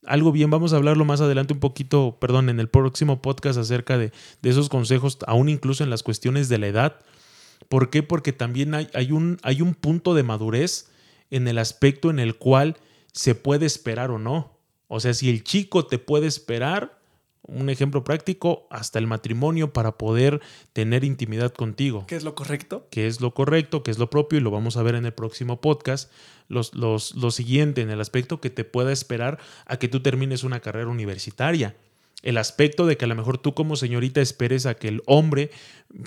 algo 0.06 0.32
bien, 0.32 0.48
vamos 0.48 0.72
a 0.72 0.76
hablarlo 0.76 1.04
más 1.04 1.20
adelante 1.20 1.52
un 1.52 1.60
poquito, 1.60 2.16
perdón, 2.18 2.48
en 2.48 2.58
el 2.58 2.70
próximo 2.70 3.20
podcast 3.20 3.58
acerca 3.58 3.98
de, 3.98 4.12
de 4.40 4.50
esos 4.50 4.70
consejos, 4.70 5.18
aún 5.26 5.50
incluso 5.50 5.84
en 5.84 5.90
las 5.90 6.02
cuestiones 6.02 6.48
de 6.48 6.56
la 6.56 6.68
edad. 6.68 7.00
¿Por 7.68 7.90
qué? 7.90 8.02
Porque 8.02 8.32
también 8.32 8.72
hay, 8.72 8.88
hay, 8.94 9.12
un, 9.12 9.38
hay 9.42 9.60
un 9.60 9.74
punto 9.74 10.14
de 10.14 10.22
madurez 10.22 10.88
en 11.30 11.46
el 11.48 11.58
aspecto 11.58 12.08
en 12.08 12.18
el 12.18 12.36
cual 12.36 12.78
se 13.12 13.34
puede 13.34 13.66
esperar 13.66 14.10
o 14.10 14.18
no. 14.18 14.58
O 14.88 15.00
sea, 15.00 15.12
si 15.12 15.28
el 15.28 15.44
chico 15.44 15.84
te 15.84 15.98
puede 15.98 16.26
esperar, 16.26 17.01
un 17.44 17.68
ejemplo 17.70 18.05
práctico, 18.05 18.66
hasta 18.70 18.98
el 18.98 19.07
matrimonio 19.07 19.72
para 19.72 19.98
poder 19.98 20.40
tener 20.72 21.02
intimidad 21.05 21.52
contigo 21.52 22.05
¿Qué 22.07 22.16
es 22.16 22.22
lo 22.22 22.35
correcto? 22.35 22.87
qué 22.90 23.07
es 23.07 23.20
lo 23.20 23.35
correcto, 23.35 23.83
qué 23.83 23.90
es 23.90 23.98
lo 23.98 24.11
propio, 24.11 24.38
y 24.38 24.42
lo 24.42 24.50
vamos 24.50 24.76
a 24.76 24.83
ver 24.83 24.94
en 24.94 25.07
el 25.07 25.12
próximo 25.12 25.61
podcast. 25.61 26.11
Los, 26.48 26.74
los, 26.74 27.14
lo 27.14 27.31
siguiente, 27.31 27.81
en 27.81 27.90
el 27.90 28.00
aspecto 28.00 28.40
que 28.40 28.50
te 28.50 28.64
pueda 28.64 28.92
esperar 28.92 29.38
a 29.66 29.78
que 29.78 29.88
tú 29.88 30.00
termines 30.00 30.44
una 30.44 30.61
carrera 30.61 30.88
universitaria. 30.88 31.76
El 32.22 32.38
aspecto 32.38 32.87
de 32.87 32.96
que 32.96 33.07
a 33.07 33.09
lo 33.09 33.16
mejor 33.16 33.38
tú 33.38 33.55
como 33.55 33.74
señorita 33.74 34.20
esperes 34.20 34.66
a 34.66 34.74
que 34.74 34.88
el 34.88 35.02
hombre 35.07 35.50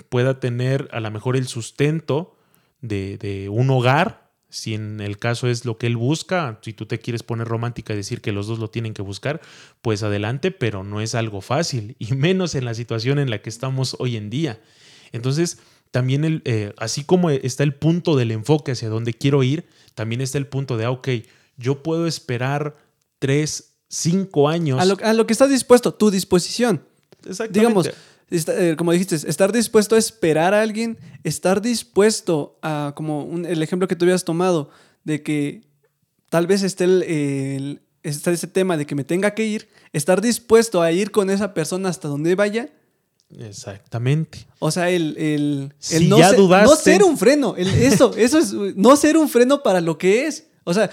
pueda 0.08 0.40
tener 0.40 0.88
a 0.92 1.00
lo 1.00 1.10
mejor 1.10 1.36
el 1.36 1.46
sustento 1.46 2.36
de, 2.80 3.18
de 3.18 3.48
un 3.48 3.68
hogar, 3.70 4.25
si 4.56 4.72
en 4.72 5.00
el 5.00 5.18
caso 5.18 5.48
es 5.48 5.66
lo 5.66 5.76
que 5.76 5.86
él 5.86 5.98
busca, 5.98 6.58
si 6.62 6.72
tú 6.72 6.86
te 6.86 6.98
quieres 6.98 7.22
poner 7.22 7.46
romántica 7.46 7.92
y 7.92 7.96
decir 7.96 8.22
que 8.22 8.32
los 8.32 8.46
dos 8.46 8.58
lo 8.58 8.70
tienen 8.70 8.94
que 8.94 9.02
buscar, 9.02 9.42
pues 9.82 10.02
adelante, 10.02 10.50
pero 10.50 10.82
no 10.82 11.02
es 11.02 11.14
algo 11.14 11.42
fácil, 11.42 11.94
y 11.98 12.14
menos 12.14 12.54
en 12.54 12.64
la 12.64 12.72
situación 12.72 13.18
en 13.18 13.28
la 13.28 13.42
que 13.42 13.50
estamos 13.50 13.96
hoy 13.98 14.16
en 14.16 14.30
día. 14.30 14.60
Entonces, 15.12 15.58
también 15.90 16.24
el, 16.24 16.40
eh, 16.46 16.72
así 16.78 17.04
como 17.04 17.28
está 17.28 17.64
el 17.64 17.74
punto 17.74 18.16
del 18.16 18.30
enfoque 18.30 18.72
hacia 18.72 18.88
donde 18.88 19.12
quiero 19.12 19.42
ir, 19.42 19.66
también 19.94 20.22
está 20.22 20.38
el 20.38 20.46
punto 20.46 20.78
de, 20.78 20.86
ah, 20.86 20.90
ok, 20.90 21.08
yo 21.58 21.82
puedo 21.82 22.06
esperar 22.06 22.76
tres, 23.18 23.74
cinco 23.88 24.48
años. 24.48 24.80
A 24.80 24.86
lo, 24.86 24.96
a 25.02 25.12
lo 25.12 25.26
que 25.26 25.34
estás 25.34 25.50
dispuesto, 25.50 25.92
tu 25.92 26.10
disposición. 26.10 26.82
Exactamente. 27.26 27.60
Digamos, 27.60 27.90
como 28.76 28.92
dijiste, 28.92 29.14
estar 29.16 29.52
dispuesto 29.52 29.94
a 29.94 29.98
esperar 29.98 30.52
a 30.54 30.62
alguien, 30.62 30.98
estar 31.24 31.62
dispuesto 31.62 32.58
a, 32.62 32.92
como 32.96 33.24
un- 33.24 33.46
el 33.46 33.62
ejemplo 33.62 33.86
que 33.88 33.96
tú 33.96 34.04
habías 34.04 34.24
tomado, 34.24 34.70
de 35.04 35.22
que 35.22 35.62
tal 36.28 36.46
vez 36.46 36.62
esté 36.62 36.84
el, 36.84 37.02
el- 37.04 37.82
está 38.02 38.30
ese 38.32 38.46
tema 38.48 38.76
de 38.76 38.86
que 38.86 38.94
me 38.94 39.04
tenga 39.04 39.32
que 39.32 39.44
ir, 39.44 39.68
estar 39.92 40.20
dispuesto 40.20 40.82
a 40.82 40.90
ir 40.92 41.10
con 41.10 41.30
esa 41.30 41.54
persona 41.54 41.88
hasta 41.88 42.08
donde 42.08 42.34
vaya. 42.34 42.68
Exactamente. 43.40 44.46
O 44.58 44.70
sea, 44.70 44.90
el, 44.90 45.16
el, 45.18 45.72
el 45.90 46.02
Si 46.02 46.08
no, 46.08 46.18
ya 46.18 46.30
ser, 46.30 46.38
dudaste. 46.38 46.68
no 46.68 46.76
ser 46.76 47.02
un 47.04 47.18
freno. 47.18 47.54
eso, 47.56 48.14
eso 48.16 48.38
es 48.38 48.52
no 48.52 48.96
ser 48.96 49.16
un 49.16 49.28
freno 49.28 49.62
para 49.62 49.80
lo 49.80 49.98
que 49.98 50.26
es. 50.26 50.46
O 50.64 50.74
sea, 50.74 50.90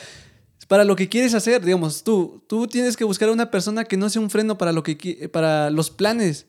para 0.67 0.83
lo 0.83 0.95
que 0.95 1.09
quieres 1.09 1.33
hacer, 1.33 1.63
digamos, 1.63 2.03
tú, 2.03 2.43
tú 2.47 2.67
tienes 2.67 2.95
que 2.97 3.03
buscar 3.03 3.29
a 3.29 3.33
una 3.33 3.51
persona 3.51 3.83
que 3.85 3.97
no 3.97 4.09
sea 4.09 4.21
un 4.21 4.29
freno 4.29 4.57
para, 4.57 4.71
lo 4.71 4.81
que, 4.83 5.29
para 5.31 5.69
los 5.69 5.89
planes, 5.91 6.47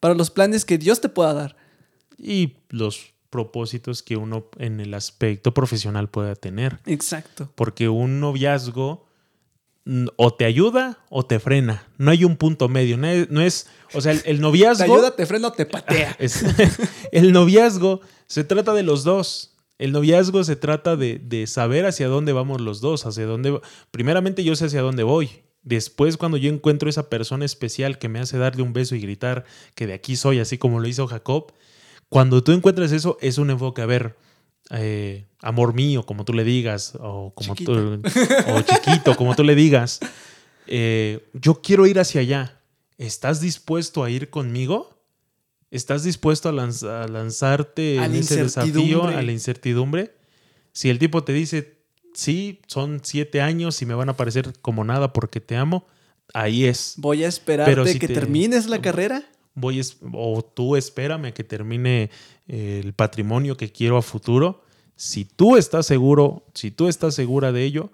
para 0.00 0.14
los 0.14 0.30
planes 0.30 0.64
que 0.64 0.78
Dios 0.78 1.00
te 1.00 1.08
pueda 1.08 1.34
dar. 1.34 1.56
Y 2.18 2.54
los 2.70 3.12
propósitos 3.30 4.02
que 4.02 4.16
uno 4.16 4.46
en 4.58 4.80
el 4.80 4.94
aspecto 4.94 5.52
profesional 5.54 6.08
pueda 6.08 6.34
tener. 6.34 6.80
Exacto. 6.86 7.50
Porque 7.54 7.88
un 7.88 8.20
noviazgo 8.20 9.06
o 10.16 10.34
te 10.34 10.44
ayuda 10.44 10.98
o 11.08 11.24
te 11.24 11.38
frena. 11.38 11.86
No 11.96 12.10
hay 12.10 12.24
un 12.24 12.36
punto 12.36 12.68
medio. 12.68 12.96
No 12.98 13.06
es, 13.06 13.30
no 13.30 13.40
es- 13.40 13.66
o 13.94 14.00
sea, 14.00 14.12
el, 14.12 14.18
el 14.26 14.36
Te 14.36 14.42
noviazgo... 14.42 14.84
ayuda, 14.94 15.16
te 15.16 15.24
frena 15.26 15.48
o 15.48 15.52
te 15.52 15.66
patea. 15.66 16.14
Es- 16.18 16.44
el 17.12 17.32
noviazgo 17.32 18.00
se 18.26 18.44
trata 18.44 18.74
de 18.74 18.82
los 18.82 19.04
dos. 19.04 19.54
El 19.78 19.92
noviazgo 19.92 20.42
se 20.44 20.56
trata 20.56 20.96
de, 20.96 21.18
de 21.18 21.46
saber 21.46 21.86
hacia 21.86 22.08
dónde 22.08 22.32
vamos 22.32 22.60
los 22.60 22.80
dos, 22.80 23.06
hacia 23.06 23.24
dónde... 23.26 23.60
Primeramente 23.92 24.42
yo 24.42 24.56
sé 24.56 24.66
hacia 24.66 24.82
dónde 24.82 25.04
voy. 25.04 25.30
Después 25.68 26.16
cuando 26.16 26.38
yo 26.38 26.50
encuentro 26.50 26.88
esa 26.88 27.10
persona 27.10 27.44
especial 27.44 27.98
que 27.98 28.08
me 28.08 28.20
hace 28.20 28.38
darle 28.38 28.62
un 28.62 28.72
beso 28.72 28.94
y 28.94 29.00
gritar 29.00 29.44
que 29.74 29.86
de 29.86 29.92
aquí 29.92 30.16
soy, 30.16 30.38
así 30.40 30.56
como 30.56 30.80
lo 30.80 30.88
hizo 30.88 31.06
Jacob, 31.06 31.52
cuando 32.08 32.42
tú 32.42 32.52
encuentras 32.52 32.90
eso 32.92 33.18
es 33.20 33.36
un 33.36 33.50
enfoque, 33.50 33.82
a 33.82 33.86
ver, 33.86 34.16
eh, 34.70 35.26
amor 35.40 35.74
mío, 35.74 36.04
como 36.06 36.24
tú 36.24 36.32
le 36.32 36.42
digas, 36.44 36.94
o 36.98 37.32
como 37.34 37.54
tú, 37.54 38.00
o 38.46 38.60
chiquito, 38.62 39.14
como 39.14 39.34
tú 39.36 39.44
le 39.44 39.54
digas, 39.54 40.00
eh, 40.66 41.26
yo 41.34 41.60
quiero 41.60 41.86
ir 41.86 41.98
hacia 42.00 42.22
allá. 42.22 42.54
¿Estás 42.96 43.40
dispuesto 43.42 44.02
a 44.04 44.10
ir 44.10 44.30
conmigo? 44.30 44.98
¿Estás 45.70 46.02
dispuesto 46.02 46.48
a, 46.48 46.52
lanz- 46.52 46.82
a 46.88 47.06
lanzarte 47.08 47.98
A 47.98 48.06
en 48.06 48.14
ese 48.14 48.34
desafío, 48.42 49.02
a 49.18 49.22
la 49.22 49.32
incertidumbre? 49.32 50.14
Si 50.72 50.88
el 50.88 50.98
tipo 50.98 51.24
te 51.24 51.32
dice, 51.34 51.77
sí, 52.18 52.60
son 52.66 53.00
siete 53.04 53.40
años 53.40 53.80
y 53.80 53.86
me 53.86 53.94
van 53.94 54.08
a 54.08 54.16
parecer 54.16 54.52
como 54.60 54.82
nada 54.84 55.12
porque 55.12 55.40
te 55.40 55.56
amo, 55.56 55.86
ahí 56.34 56.64
es. 56.64 56.94
Voy 56.96 57.22
a 57.22 57.28
esperarte 57.28 57.70
Pero 57.70 57.86
si 57.86 57.98
que 57.98 58.08
te- 58.08 58.14
termines 58.14 58.66
la 58.68 58.80
carrera. 58.80 59.22
Voy 59.54 59.78
es- 59.78 59.96
o 60.12 60.42
tú 60.42 60.74
espérame 60.76 61.26
a 61.26 61.32
que 61.32 61.44
termine 61.44 62.10
eh, 62.48 62.80
el 62.82 62.92
patrimonio 62.92 63.56
que 63.56 63.70
quiero 63.70 63.96
a 63.96 64.02
futuro. 64.02 64.64
Si 64.96 65.24
tú 65.24 65.56
estás 65.56 65.86
seguro, 65.86 66.44
si 66.54 66.70
tú 66.72 66.88
estás 66.88 67.14
segura 67.14 67.52
de 67.52 67.62
ello, 67.64 67.90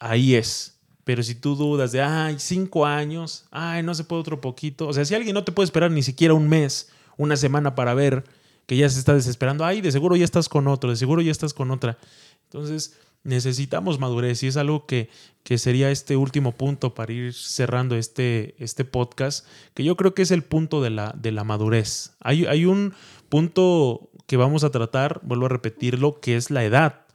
ahí 0.00 0.34
es. 0.34 0.78
Pero 1.04 1.22
si 1.22 1.34
tú 1.34 1.54
dudas 1.54 1.92
de, 1.92 2.00
ay, 2.00 2.36
cinco 2.38 2.86
años, 2.86 3.44
ay, 3.50 3.82
no 3.82 3.94
se 3.94 4.04
puede 4.04 4.20
otro 4.20 4.40
poquito. 4.40 4.88
O 4.88 4.92
sea, 4.92 5.04
si 5.04 5.14
alguien 5.14 5.34
no 5.34 5.44
te 5.44 5.52
puede 5.52 5.64
esperar 5.66 5.90
ni 5.90 6.02
siquiera 6.02 6.34
un 6.34 6.48
mes, 6.48 6.88
una 7.18 7.36
semana 7.36 7.74
para 7.74 7.94
ver 7.94 8.24
que 8.66 8.76
ya 8.76 8.88
se 8.88 8.98
está 8.98 9.12
desesperando, 9.14 9.64
ay, 9.64 9.80
de 9.82 9.92
seguro 9.92 10.16
ya 10.16 10.24
estás 10.24 10.48
con 10.48 10.66
otro, 10.66 10.90
de 10.90 10.96
seguro 10.96 11.20
ya 11.20 11.30
estás 11.30 11.52
con 11.52 11.70
otra. 11.70 11.98
Entonces, 12.44 12.96
necesitamos 13.24 13.98
madurez 13.98 14.42
y 14.42 14.46
es 14.46 14.56
algo 14.56 14.86
que, 14.86 15.08
que 15.42 15.58
sería 15.58 15.90
este 15.90 16.16
último 16.16 16.52
punto 16.52 16.94
para 16.94 17.12
ir 17.12 17.32
cerrando 17.32 17.96
este, 17.96 18.54
este 18.58 18.84
podcast, 18.84 19.46
que 19.72 19.82
yo 19.82 19.96
creo 19.96 20.14
que 20.14 20.22
es 20.22 20.30
el 20.30 20.44
punto 20.44 20.82
de 20.82 20.90
la, 20.90 21.14
de 21.18 21.32
la 21.32 21.42
madurez. 21.42 22.12
Hay, 22.20 22.44
hay 22.44 22.66
un 22.66 22.94
punto 23.30 24.10
que 24.26 24.36
vamos 24.36 24.62
a 24.62 24.70
tratar, 24.70 25.20
vuelvo 25.22 25.46
a 25.46 25.48
repetirlo, 25.48 26.20
que 26.20 26.36
es 26.36 26.50
la 26.50 26.64
edad, 26.64 27.06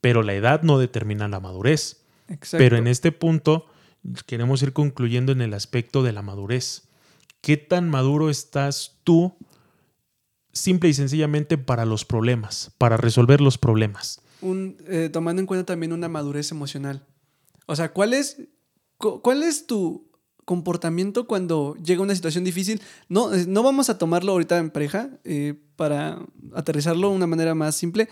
pero 0.00 0.22
la 0.22 0.34
edad 0.34 0.62
no 0.62 0.78
determina 0.78 1.28
la 1.28 1.40
madurez. 1.40 2.04
Exacto. 2.28 2.62
Pero 2.62 2.76
en 2.76 2.86
este 2.86 3.12
punto 3.12 3.66
queremos 4.26 4.62
ir 4.62 4.72
concluyendo 4.72 5.32
en 5.32 5.40
el 5.40 5.54
aspecto 5.54 6.02
de 6.02 6.12
la 6.12 6.22
madurez. 6.22 6.88
¿Qué 7.40 7.56
tan 7.56 7.88
maduro 7.88 8.28
estás 8.28 8.98
tú 9.04 9.36
simple 10.52 10.88
y 10.88 10.94
sencillamente 10.94 11.56
para 11.58 11.84
los 11.84 12.04
problemas, 12.04 12.72
para 12.78 12.96
resolver 12.96 13.40
los 13.40 13.56
problemas? 13.58 14.20
Eh, 14.42 15.10
tomando 15.12 15.40
en 15.40 15.46
cuenta 15.46 15.66
también 15.66 15.92
una 15.92 16.08
madurez 16.08 16.50
emocional. 16.50 17.04
O 17.66 17.76
sea, 17.76 17.92
¿cuál 17.92 18.14
es, 18.14 18.38
cu- 18.96 19.20
cuál 19.20 19.42
es 19.42 19.66
tu 19.66 20.08
comportamiento 20.44 21.26
cuando 21.26 21.74
llega 21.76 22.02
una 22.02 22.14
situación 22.14 22.44
difícil? 22.44 22.80
No, 23.08 23.34
eh, 23.34 23.44
no 23.46 23.62
vamos 23.62 23.90
a 23.90 23.98
tomarlo 23.98 24.32
ahorita 24.32 24.58
en 24.58 24.70
pareja 24.70 25.10
eh, 25.24 25.54
para 25.76 26.18
aterrizarlo 26.54 27.10
de 27.10 27.16
una 27.16 27.26
manera 27.26 27.54
más 27.54 27.74
simple. 27.76 28.08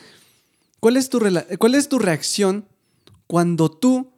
¿Cuál 0.81 0.97
es, 0.97 1.09
tu 1.09 1.21
¿Cuál 1.59 1.75
es 1.75 1.89
tu 1.89 1.99
reacción 1.99 2.67
cuando 3.27 3.71
tú, 3.71 4.12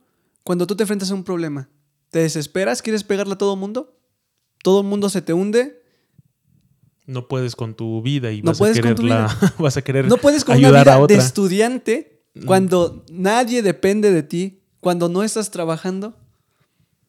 cuando 0.44 0.66
tú 0.66 0.74
te 0.76 0.82
enfrentas 0.82 1.10
a 1.10 1.14
un 1.14 1.24
problema? 1.24 1.68
¿Te 2.10 2.18
desesperas? 2.20 2.82
¿Quieres 2.82 3.04
pegarle 3.04 3.34
a 3.34 3.38
todo 3.38 3.54
el 3.54 3.60
mundo? 3.60 3.94
¿Todo 4.62 4.80
el 4.80 4.86
mundo 4.86 5.08
se 5.08 5.22
te 5.22 5.32
hunde? 5.32 5.77
No 7.08 7.26
puedes 7.26 7.56
con 7.56 7.74
tu 7.74 8.00
vida 8.02 8.30
y 8.30 8.42
No 8.42 8.50
vas, 8.52 8.58
a 8.58 8.60
puedes 8.60 8.80
con 8.80 8.94
tu 8.94 9.02
quererla- 9.02 9.54
vas 9.58 9.76
a 9.76 9.82
querer 9.82 10.06
No 10.06 10.18
puedes 10.18 10.44
con 10.44 10.56
una 10.56 10.68
ayudar 10.68 10.84
vida 10.86 10.94
a 10.94 11.06
de 11.06 11.14
estudiante 11.16 12.20
cuando 12.46 13.04
nadie 13.10 13.62
depende 13.62 14.12
de 14.12 14.22
ti, 14.22 14.60
cuando 14.78 15.08
no 15.08 15.24
estás 15.24 15.50
trabajando. 15.50 16.14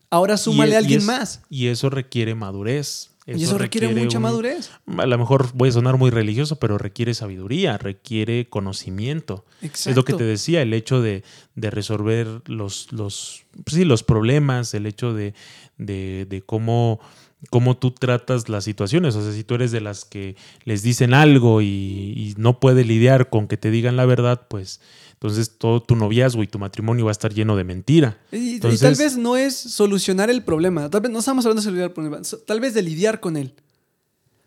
Ahora 0.10 0.38
súmale 0.38 0.72
Y- 0.72 0.74
a 0.74 0.76
y 0.76 0.78
alguien 0.84 1.00
es- 1.02 1.06
más. 1.06 1.42
Y 1.50 1.68
eso 1.68 1.90
requiere 1.90 2.34
madurez. 2.34 3.12
y 3.28 3.44
eso 3.44 3.60
requiere, 3.60 3.94
mucha 3.94 4.18
un- 4.18 4.24
madurez. 4.24 4.72
A 4.98 5.06
lo 5.06 5.18
mejor 5.20 5.50
voy 5.54 5.70
a 5.70 5.72
sonar 5.72 5.98
muy 5.98 6.10
religioso, 6.10 6.56
pero 6.56 6.80
requiere 6.80 7.14
sabiduría, 7.14 7.78
requiere 7.78 8.50
conocimiento. 8.50 9.46
Exacto. 9.62 9.90
Es 9.92 9.96
lo 9.96 10.04
que 10.04 10.14
te 10.14 10.24
decía, 10.24 10.64
el 10.64 10.74
hecho 10.74 11.00
de, 11.02 11.24
de 11.54 11.70
resolver 11.70 12.42
los, 12.48 12.92
los, 12.92 13.44
pues 13.64 13.76
sí, 13.76 13.86
los 13.86 14.02
problemas, 14.02 14.74
el 14.74 14.88
hecho 14.88 15.14
de, 15.14 15.36
de, 15.78 16.26
de 16.28 16.42
cómo 16.42 17.00
cómo 17.50 17.78
tú 17.78 17.92
tratas 17.92 18.50
las 18.50 18.64
situaciones. 18.64 19.16
O 19.16 19.24
sea, 19.24 19.32
si 19.32 19.44
tú 19.44 19.56
eres 19.56 19.72
de 19.72 19.82
las 19.82 20.06
que 20.06 20.36
les 20.66 20.82
dicen 20.84 21.14
algo 21.14 21.62
y, 21.62 21.66
y 21.66 22.34
no 22.38 22.60
puede 22.60 22.84
lidiar 22.84 23.30
con 23.30 23.48
que 23.48 23.58
te 23.58 23.72
digan 23.72 23.96
la 23.96 24.06
verdad, 24.06 24.48
pues 24.50 24.82
entonces 25.20 25.58
todo 25.58 25.82
tu 25.82 25.98
noviazgo 25.98 26.44
y 26.44 26.48
tu 26.48 26.60
matrimonio 26.60 27.04
va 27.04 27.12
a 27.12 27.14
estar 27.14 27.34
lleno 27.34 27.58
de 27.58 27.66
mentira. 27.66 28.18
Y, 28.32 28.62
tal 28.62 28.96
vez 28.96 29.18
no 29.18 29.36
es 29.36 29.54
solucionar 29.54 30.30
el 30.30 30.44
problema, 30.44 30.90
tal 30.90 31.02
vez 31.02 31.12
no 31.12 31.20
estamos 31.20 31.46
hablando 31.46 31.60
de 31.60 31.66
solucionar 31.66 31.90
el 31.90 31.94
problema, 31.94 32.22
tal 32.48 32.62
vez 32.62 32.74
de 32.74 32.82
lidiar 32.82 33.20
con 33.20 33.36
él. 33.36 33.54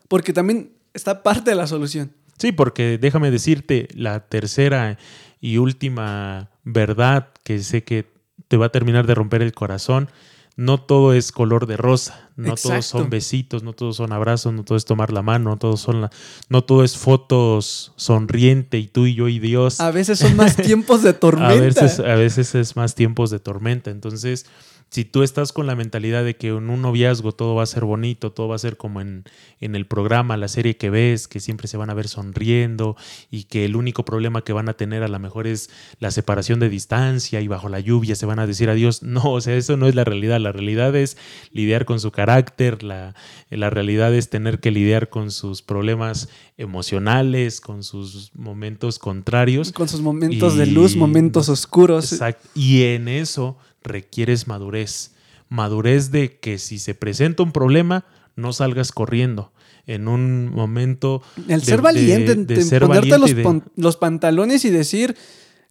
Porque 0.09 0.33
también 0.33 0.73
está 0.95 1.23
parte 1.23 1.51
de 1.51 1.57
la 1.57 1.67
solución. 1.67 2.13
Sí, 2.39 2.53
porque 2.53 2.97
déjame 2.97 3.31
decirte 3.31 3.89
la 3.95 4.21
tercera 4.21 4.99
y 5.43 5.59
última 5.59 6.51
verdad 6.65 7.29
que 7.45 7.59
sé 7.59 7.85
que 7.85 8.07
te 8.49 8.57
va 8.57 8.67
a 8.67 8.73
terminar 8.73 9.07
de 9.07 9.15
romper 9.15 9.43
el 9.43 9.53
corazón. 9.53 10.09
No 10.55 10.79
todo 10.81 11.15
es 11.15 11.33
color 11.33 11.67
de 11.67 11.79
rosa, 11.79 12.29
no 12.37 12.55
todos 12.55 12.65
Exacto. 12.67 12.99
son 12.99 13.09
besitos, 13.11 13.63
no 13.63 13.73
todos 13.73 13.97
son 13.97 14.13
abrazos, 14.13 14.53
no 14.53 14.65
todo 14.65 14.77
es 14.77 14.85
tomar 14.85 15.11
la 15.11 15.23
mano, 15.23 15.51
no 15.51 15.57
todos 15.59 15.81
son 15.81 16.03
la- 16.03 16.11
no 16.51 16.63
todo 16.63 16.85
es 16.85 16.97
fotos 16.99 17.93
sonriente 17.97 18.79
y 18.79 18.87
tú 18.87 19.07
y 19.07 19.15
yo 19.15 19.29
y 19.29 19.39
Dios. 19.39 19.81
A 19.81 19.91
veces 19.91 20.19
son 20.19 20.37
más 20.37 20.57
tiempos 20.57 21.03
de 21.03 21.15
tormenta. 21.15 21.53
A 21.55 21.55
veces, 21.85 22.01
a 22.01 22.15
veces 22.17 22.55
es 22.55 22.77
más 22.77 22.95
tiempos 22.95 23.31
de 23.31 23.39
tormenta. 23.41 23.91
Entonces, 23.91 24.45
si 24.93 25.07
tú 25.07 25.23
estás 25.23 25.55
con 25.55 25.67
la 25.67 25.75
mentalidad 25.75 26.23
de 26.23 26.37
que 26.37 26.49
en 26.49 26.69
un 26.69 26.83
noviazgo 26.83 27.33
todo 27.33 27.55
va 27.55 27.63
a 27.63 27.67
ser 27.67 27.87
bonito, 27.87 28.31
todo 28.31 28.49
va 28.49 28.57
a 28.57 28.59
ser 28.59 28.77
como 28.77 29.01
en, 29.01 29.25
en 29.59 29.75
el 29.75 29.87
programa, 29.87 30.37
la 30.37 30.49
serie 30.49 30.77
que 30.77 30.91
ves, 30.91 31.29
que 31.29 31.41
siempre 31.41 31.67
se 31.67 31.79
van 31.79 31.89
a 31.89 31.95
ver 31.95 32.09
sonriendo 32.09 32.95
y 33.31 33.45
que 33.45 33.65
el 33.65 33.75
único 33.75 34.05
problema 34.05 34.45
que 34.45 34.53
van 34.53 34.69
a 34.69 34.75
tener 34.75 35.03
a 35.03 35.09
lo 35.09 35.19
mejor 35.19 35.47
es 35.47 35.71
la 35.99 36.11
separación 36.11 36.61
de 36.61 36.69
distancia 36.69 37.41
y 37.41 37.49
bajo 37.49 37.71
la 37.71 37.81
lluvia 37.81 38.15
se 38.15 38.27
van 38.27 38.39
a 38.39 38.47
decir 38.47 38.69
adiós. 38.69 39.03
No, 39.13 39.33
o 39.33 39.41
sea, 39.41 39.57
eso 39.57 39.77
no 39.77 39.89
es 39.89 39.95
la 39.95 40.05
realidad. 40.05 40.41
La 40.41 40.53
realidad 40.53 40.95
es 40.95 41.17
lidiar 41.53 41.85
con 41.85 41.99
su 41.99 42.11
carácter, 42.13 42.83
la, 42.83 43.15
la 43.51 43.71
realidad 43.71 44.15
es 44.15 44.29
tener 44.29 44.61
que 44.61 44.71
lidiar 44.71 45.09
con 45.09 45.31
sus 45.31 45.63
problemas 45.63 46.29
emocionales, 46.59 47.61
con 47.61 47.83
sus 47.83 48.35
momentos 48.35 48.99
contrarios. 48.99 49.73
Con 49.73 49.89
sus 49.89 50.01
momentos 50.01 50.57
de 50.57 50.67
luz, 50.67 50.97
momentos 50.97 51.49
oscuros. 51.49 52.13
Exacto. 52.13 52.49
Y 52.55 52.83
en 52.83 53.09
eso 53.09 53.57
requieres 53.85 54.47
madurez. 54.49 55.13
Madurez 55.49 56.11
de 56.11 56.39
que 56.39 56.59
si 56.59 56.79
se 56.79 56.95
presenta 56.95 57.43
un 57.43 57.53
problema, 57.53 58.05
no 58.37 58.53
salgas 58.53 58.93
corriendo. 58.93 59.53
En 59.87 60.07
un 60.09 60.49
momento. 60.55 61.23
El 61.49 61.61
de- 61.61 61.67
ser 61.67 61.83
valiente, 61.83 62.35
de- 62.37 62.45
de 62.45 62.55
de 62.57 62.63
ser 62.63 62.83
ponerte 62.83 63.11
valiente 63.11 63.65
los, 63.77 63.97
pantalones 63.97 64.65
y 64.65 64.71
decir 64.71 65.17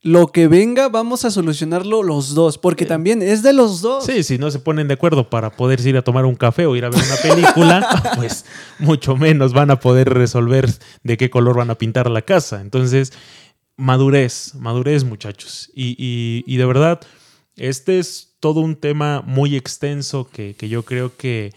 lo 0.03 0.27
que 0.27 0.47
venga, 0.47 0.89
vamos 0.89 1.23
a 1.25 1.31
solucionarlo 1.31 2.03
los 2.03 2.33
dos. 2.35 2.57
Porque 2.57 2.85
también 2.85 3.21
es 3.21 3.41
de 3.41 3.53
los 3.53 3.81
dos. 3.81 4.05
Sí, 4.05 4.23
si 4.23 4.37
no 4.37 4.51
se 4.51 4.59
ponen 4.59 4.87
de 4.89 4.95
acuerdo 4.95 5.29
para 5.29 5.51
poder 5.51 5.79
ir 5.87 5.95
a 5.95 6.01
tomar 6.01 6.25
un 6.25 6.35
café 6.35 6.65
o 6.65 6.75
ir 6.75 6.83
a 6.85 6.89
ver 6.89 6.99
una 7.01 7.15
película, 7.35 7.87
pues 8.17 8.45
mucho 8.79 9.15
menos 9.15 9.53
van 9.53 9.71
a 9.71 9.79
poder 9.79 10.09
resolver 10.09 10.67
de 11.03 11.17
qué 11.17 11.29
color 11.29 11.55
van 11.55 11.69
a 11.69 11.75
pintar 11.75 12.09
la 12.09 12.21
casa. 12.23 12.59
Entonces, 12.61 13.13
madurez, 13.77 14.55
madurez 14.55 15.03
muchachos. 15.03 15.71
Y, 15.73 15.95
y- 15.97 16.43
y 16.45 16.57
de 16.57 16.65
verdad, 16.65 16.99
este 17.55 17.99
es 17.99 18.35
todo 18.39 18.61
un 18.61 18.75
tema 18.75 19.21
muy 19.25 19.55
extenso 19.55 20.29
que, 20.29 20.55
que 20.55 20.69
yo 20.69 20.83
creo 20.83 21.15
que, 21.15 21.53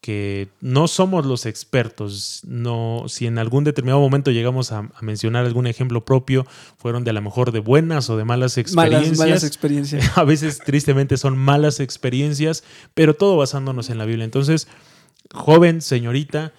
que 0.00 0.48
no 0.60 0.86
somos 0.88 1.26
los 1.26 1.46
expertos. 1.46 2.42
No, 2.46 3.04
si 3.08 3.26
en 3.26 3.38
algún 3.38 3.64
determinado 3.64 4.00
momento 4.00 4.30
llegamos 4.30 4.72
a, 4.72 4.78
a 4.78 5.02
mencionar 5.02 5.44
algún 5.44 5.66
ejemplo 5.66 6.04
propio, 6.04 6.46
fueron 6.76 7.04
de 7.04 7.10
a 7.10 7.14
lo 7.14 7.22
mejor 7.22 7.52
de 7.52 7.60
buenas 7.60 8.08
o 8.10 8.16
de 8.16 8.24
malas 8.24 8.56
experiencias. 8.58 9.18
malas, 9.18 9.18
malas 9.18 9.44
experiencias. 9.48 10.16
A 10.16 10.24
veces, 10.24 10.58
tristemente, 10.58 11.16
son 11.16 11.36
malas 11.36 11.80
experiencias, 11.80 12.62
pero 12.94 13.14
todo 13.14 13.36
basándonos 13.36 13.90
en 13.90 13.98
la 13.98 14.04
Biblia. 14.04 14.24
Entonces, 14.24 14.68
joven, 15.32 15.82
señorita, 15.82 16.52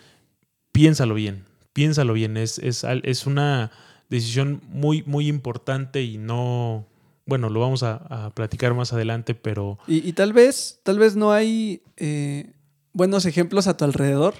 piénsalo 0.72 1.14
bien, 1.16 1.46
piénsalo 1.74 2.14
bien. 2.14 2.38
Es, 2.38 2.60
es, 2.60 2.86
es 3.04 3.26
una 3.26 3.72
decisión 4.10 4.62
muy, 4.68 5.04
muy 5.04 5.28
importante 5.28 6.04
y 6.04 6.18
no. 6.18 6.86
Bueno, 7.30 7.50
lo 7.50 7.60
vamos 7.60 7.84
a, 7.84 7.96
a 7.96 8.30
platicar 8.32 8.74
más 8.74 8.92
adelante, 8.92 9.36
pero 9.36 9.78
Y, 9.88 10.08
y 10.08 10.14
tal 10.14 10.34
vez, 10.34 10.82
tal 10.84 11.00
vez 11.00 11.16
no 11.16 11.32
hay 11.32 11.84
eh, 11.98 12.52
buenos 12.92 13.26
ejemplos 13.26 13.68
a 13.68 13.78
tu 13.78 13.86
alrededor. 13.86 14.34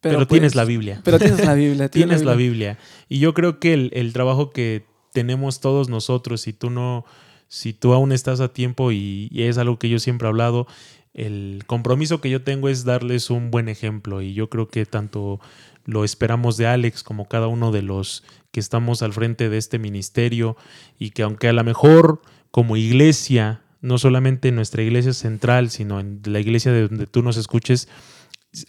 pero, 0.00 0.18
pues, 0.18 0.28
tienes 0.28 0.54
la 0.54 0.64
Biblia. 0.64 1.00
Pero 1.04 1.18
tienes 1.18 1.44
la 1.44 1.54
Biblia. 1.54 1.88
tienes 1.90 2.24
la 2.24 2.34
Biblia. 2.34 2.78
Y 3.08 3.20
yo 3.20 3.32
creo 3.32 3.58
que 3.58 3.72
el, 3.74 3.90
el 3.94 4.12
trabajo 4.12 4.50
que 4.50 4.84
tenemos 5.12 5.60
todos 5.60 5.88
nosotros, 5.88 6.40
si 6.42 6.52
tú 6.52 6.68
no, 6.70 7.04
si 7.48 7.72
tú 7.72 7.94
aún 7.94 8.12
estás 8.12 8.40
a 8.40 8.52
tiempo 8.52 8.92
y, 8.92 9.28
y 9.30 9.44
es 9.44 9.56
algo 9.58 9.78
que 9.78 9.88
yo 9.88 9.98
siempre 9.98 10.26
he 10.26 10.30
hablado, 10.30 10.66
el 11.14 11.62
compromiso 11.66 12.20
que 12.20 12.30
yo 12.30 12.42
tengo 12.42 12.68
es 12.68 12.84
darles 12.84 13.30
un 13.30 13.50
buen 13.50 13.68
ejemplo. 13.68 14.20
Y 14.22 14.34
yo 14.34 14.48
creo 14.50 14.68
que 14.68 14.84
tanto 14.86 15.40
lo 15.84 16.04
esperamos 16.04 16.56
de 16.58 16.66
Alex 16.66 17.02
como 17.02 17.26
cada 17.28 17.46
uno 17.48 17.72
de 17.72 17.82
los 17.82 18.22
que 18.50 18.60
estamos 18.60 19.02
al 19.02 19.12
frente 19.12 19.48
de 19.48 19.58
este 19.58 19.78
ministerio 19.78 20.56
y 20.98 21.10
que 21.10 21.22
aunque 21.22 21.48
a 21.48 21.52
lo 21.52 21.64
mejor 21.64 22.22
como 22.50 22.76
iglesia, 22.76 23.62
no 23.80 23.98
solamente 23.98 24.48
en 24.48 24.56
nuestra 24.56 24.82
iglesia 24.82 25.12
central, 25.12 25.70
sino 25.70 26.00
en 26.00 26.20
la 26.24 26.40
iglesia 26.40 26.72
de 26.72 26.88
donde 26.88 27.06
tú 27.06 27.22
nos 27.22 27.36
escuches, 27.36 27.88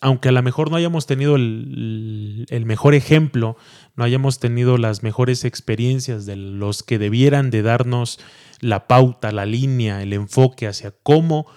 aunque 0.02 0.30
a 0.30 0.32
lo 0.34 0.44
mejor 0.44 0.70
no 0.70 0.76
hayamos 0.76 1.06
tenido 1.06 1.36
el, 1.36 2.46
el 2.50 2.65
mejor 2.65 2.94
ejemplo, 2.94 3.56
no 3.96 4.04
hayamos 4.04 4.39
tenido 4.39 4.78
las 4.78 5.04
mejores 5.04 5.46
experiencias 5.46 6.26
de 6.26 6.36
los 6.36 6.84
que 6.84 7.00
debieran 7.00 7.50
de 7.50 7.62
darnos 7.62 8.20
la 8.60 8.88
pauta, 8.88 9.32
la 9.32 9.46
línea, 9.46 10.04
el 10.04 10.13
enfoque 10.13 10.68
hacia 10.68 10.92
cómo, 10.92 11.48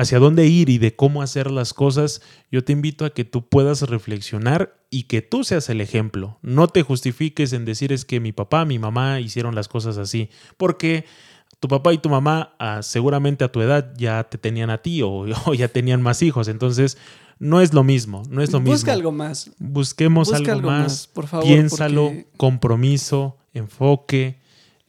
hacia 0.00 0.18
dónde 0.18 0.46
ir 0.46 0.70
y 0.70 0.78
de 0.78 0.96
cómo 0.96 1.20
hacer 1.20 1.50
las 1.50 1.74
cosas, 1.74 2.22
yo 2.50 2.64
te 2.64 2.72
invito 2.72 3.04
a 3.04 3.10
que 3.10 3.24
tú 3.24 3.46
puedas 3.48 3.82
reflexionar 3.82 4.74
y 4.90 5.04
que 5.04 5.20
tú 5.20 5.44
seas 5.44 5.68
el 5.68 5.80
ejemplo. 5.80 6.38
No 6.42 6.68
te 6.68 6.82
justifiques 6.82 7.52
en 7.52 7.64
decir 7.66 7.92
es 7.92 8.04
que 8.04 8.18
mi 8.18 8.32
papá, 8.32 8.64
mi 8.64 8.78
mamá 8.78 9.20
hicieron 9.20 9.54
las 9.54 9.68
cosas 9.68 9.98
así, 9.98 10.30
porque 10.56 11.04
tu 11.60 11.68
papá 11.68 11.92
y 11.92 11.98
tu 11.98 12.08
mamá 12.08 12.54
ah, 12.58 12.82
seguramente 12.82 13.44
a 13.44 13.52
tu 13.52 13.60
edad 13.60 13.92
ya 13.98 14.24
te 14.24 14.38
tenían 14.38 14.70
a 14.70 14.78
ti 14.78 15.02
o, 15.02 15.26
o 15.46 15.54
ya 15.54 15.68
tenían 15.68 16.00
más 16.00 16.22
hijos, 16.22 16.48
entonces 16.48 16.96
no 17.38 17.60
es 17.60 17.74
lo 17.74 17.84
mismo, 17.84 18.22
no 18.30 18.42
es 18.42 18.52
lo 18.52 18.60
mismo. 18.60 18.72
Busca 18.74 18.92
algo 18.92 19.12
más. 19.12 19.50
Busquemos 19.58 20.28
Busca 20.28 20.38
algo, 20.38 20.52
algo 20.52 20.70
más, 20.70 20.82
más, 20.82 21.06
por 21.08 21.26
favor, 21.26 21.46
piénsalo, 21.46 22.06
porque- 22.06 22.26
compromiso, 22.36 23.36
enfoque, 23.52 24.39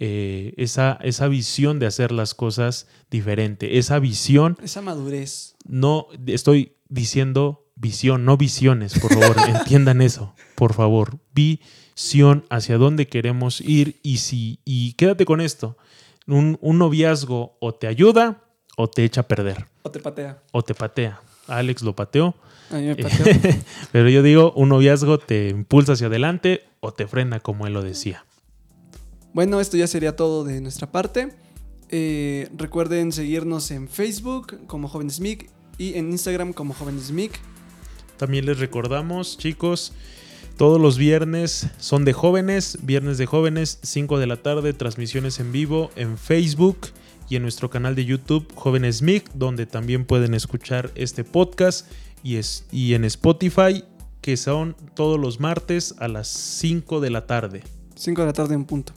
eh, 0.04 0.56
esa, 0.58 0.98
esa 1.04 1.28
visión 1.28 1.78
de 1.78 1.86
hacer 1.86 2.12
las 2.12 2.34
cosas 2.34 2.88
diferente, 3.12 3.78
esa 3.78 4.00
visión, 4.00 4.58
Esa 4.64 4.82
madurez. 4.82 5.54
no 5.68 6.08
estoy 6.26 6.74
diciendo 6.90 7.68
visión, 7.76 8.26
no 8.26 8.36
visiones, 8.36 8.98
por 9.00 9.14
favor, 9.14 9.36
entiendan 9.60 10.02
eso, 10.02 10.34
por 10.56 10.74
favor, 10.74 11.20
visión 11.34 12.46
hacia 12.50 12.78
dónde 12.80 13.08
queremos 13.08 13.62
ir 13.62 14.00
y 14.02 14.18
si, 14.18 14.60
y 14.66 14.94
quédate 14.94 15.26
con 15.26 15.40
esto, 15.40 15.78
un, 16.26 16.58
un 16.62 16.78
noviazgo 16.80 17.58
o 17.60 17.74
te 17.76 17.86
ayuda 17.88 18.44
o 18.78 18.90
te 18.90 19.04
echa 19.04 19.22
a 19.22 19.28
perder, 19.28 19.68
O 19.84 19.92
te 19.92 20.00
patea. 20.00 20.42
o 20.52 20.64
te 20.64 20.74
patea. 20.74 21.22
Alex 21.48 21.82
lo 21.84 21.96
pateó, 21.96 22.34
A 22.72 22.76
mí 22.78 22.88
me 22.88 22.96
pateó. 23.04 23.26
pero 23.92 24.10
yo 24.10 24.24
digo, 24.24 24.52
un 24.56 24.70
noviazgo 24.70 25.20
te 25.20 25.50
impulsa 25.50 25.94
hacia 25.94 26.08
adelante 26.08 26.64
o 26.80 26.92
te 26.92 27.06
frena, 27.08 27.40
como 27.40 27.68
él 27.68 27.74
lo 27.74 27.84
decía. 27.84 28.26
Bueno, 29.34 29.62
esto 29.62 29.78
ya 29.78 29.88
sería 29.88 30.16
todo 30.16 30.44
de 30.44 30.60
nuestra 30.60 30.92
parte. 30.92 31.30
Eh, 31.90 32.50
recuerden 32.56 33.12
seguirnos 33.12 33.72
en 33.72 33.88
Facebook 33.88 34.66
como 34.68 34.88
Jóvenes 34.88 35.20
MIC 35.20 35.50
y 35.78 35.96
en 35.96 36.12
Instagram 36.12 36.54
como 36.54 36.74
Jóvenes 36.74 37.12
MIC. 37.12 37.40
También 38.18 38.46
les 38.46 38.60
recordamos, 38.60 39.38
chicos, 39.38 39.94
todos 40.58 40.80
los 40.80 40.98
viernes 40.98 41.68
son 41.80 42.06
de 42.06 42.14
jóvenes, 42.14 42.78
viernes 42.84 43.18
de 43.18 43.26
jóvenes, 43.26 43.80
5 43.82 44.20
de 44.20 44.28
la 44.28 44.38
tarde, 44.38 44.74
transmisiones 44.74 45.40
en 45.40 45.52
vivo 45.52 45.92
en 45.96 46.18
Facebook 46.18 46.90
y 47.30 47.38
en 47.38 47.42
nuestro 47.42 47.70
canal 47.70 47.96
de 47.96 48.06
YouTube 48.06 48.54
Jóvenes 48.54 49.02
MIC, 49.02 49.32
donde 49.34 49.66
también 49.66 50.06
pueden 50.06 50.34
escuchar 50.34 50.92
este 50.96 51.24
podcast 51.24 51.90
y, 52.22 52.36
es, 52.36 52.66
y 52.72 52.94
en 52.94 53.06
Spotify, 53.06 53.86
que 54.22 54.38
son 54.38 54.76
todos 54.94 55.20
los 55.20 55.40
martes 55.40 55.96
a 55.98 56.08
las 56.08 56.28
5 56.28 57.00
de 57.00 57.10
la 57.10 57.26
tarde. 57.26 57.64
5 57.96 58.22
de 58.22 58.28
la 58.28 58.34
tarde 58.34 58.54
en 58.54 58.66
punto. 58.66 58.94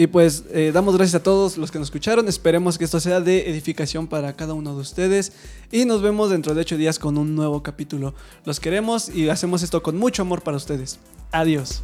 Y 0.00 0.06
pues 0.06 0.44
eh, 0.50 0.70
damos 0.72 0.96
gracias 0.96 1.20
a 1.20 1.22
todos 1.22 1.58
los 1.58 1.70
que 1.70 1.78
nos 1.78 1.88
escucharon. 1.88 2.26
Esperemos 2.26 2.78
que 2.78 2.84
esto 2.84 3.00
sea 3.00 3.20
de 3.20 3.50
edificación 3.50 4.06
para 4.06 4.32
cada 4.32 4.54
uno 4.54 4.74
de 4.74 4.80
ustedes. 4.80 5.30
Y 5.70 5.84
nos 5.84 6.00
vemos 6.00 6.30
dentro 6.30 6.54
de 6.54 6.62
8 6.62 6.78
días 6.78 6.98
con 6.98 7.18
un 7.18 7.34
nuevo 7.34 7.62
capítulo. 7.62 8.14
Los 8.46 8.60
queremos 8.60 9.14
y 9.14 9.28
hacemos 9.28 9.62
esto 9.62 9.82
con 9.82 9.98
mucho 9.98 10.22
amor 10.22 10.40
para 10.40 10.56
ustedes. 10.56 10.98
Adiós. 11.32 11.82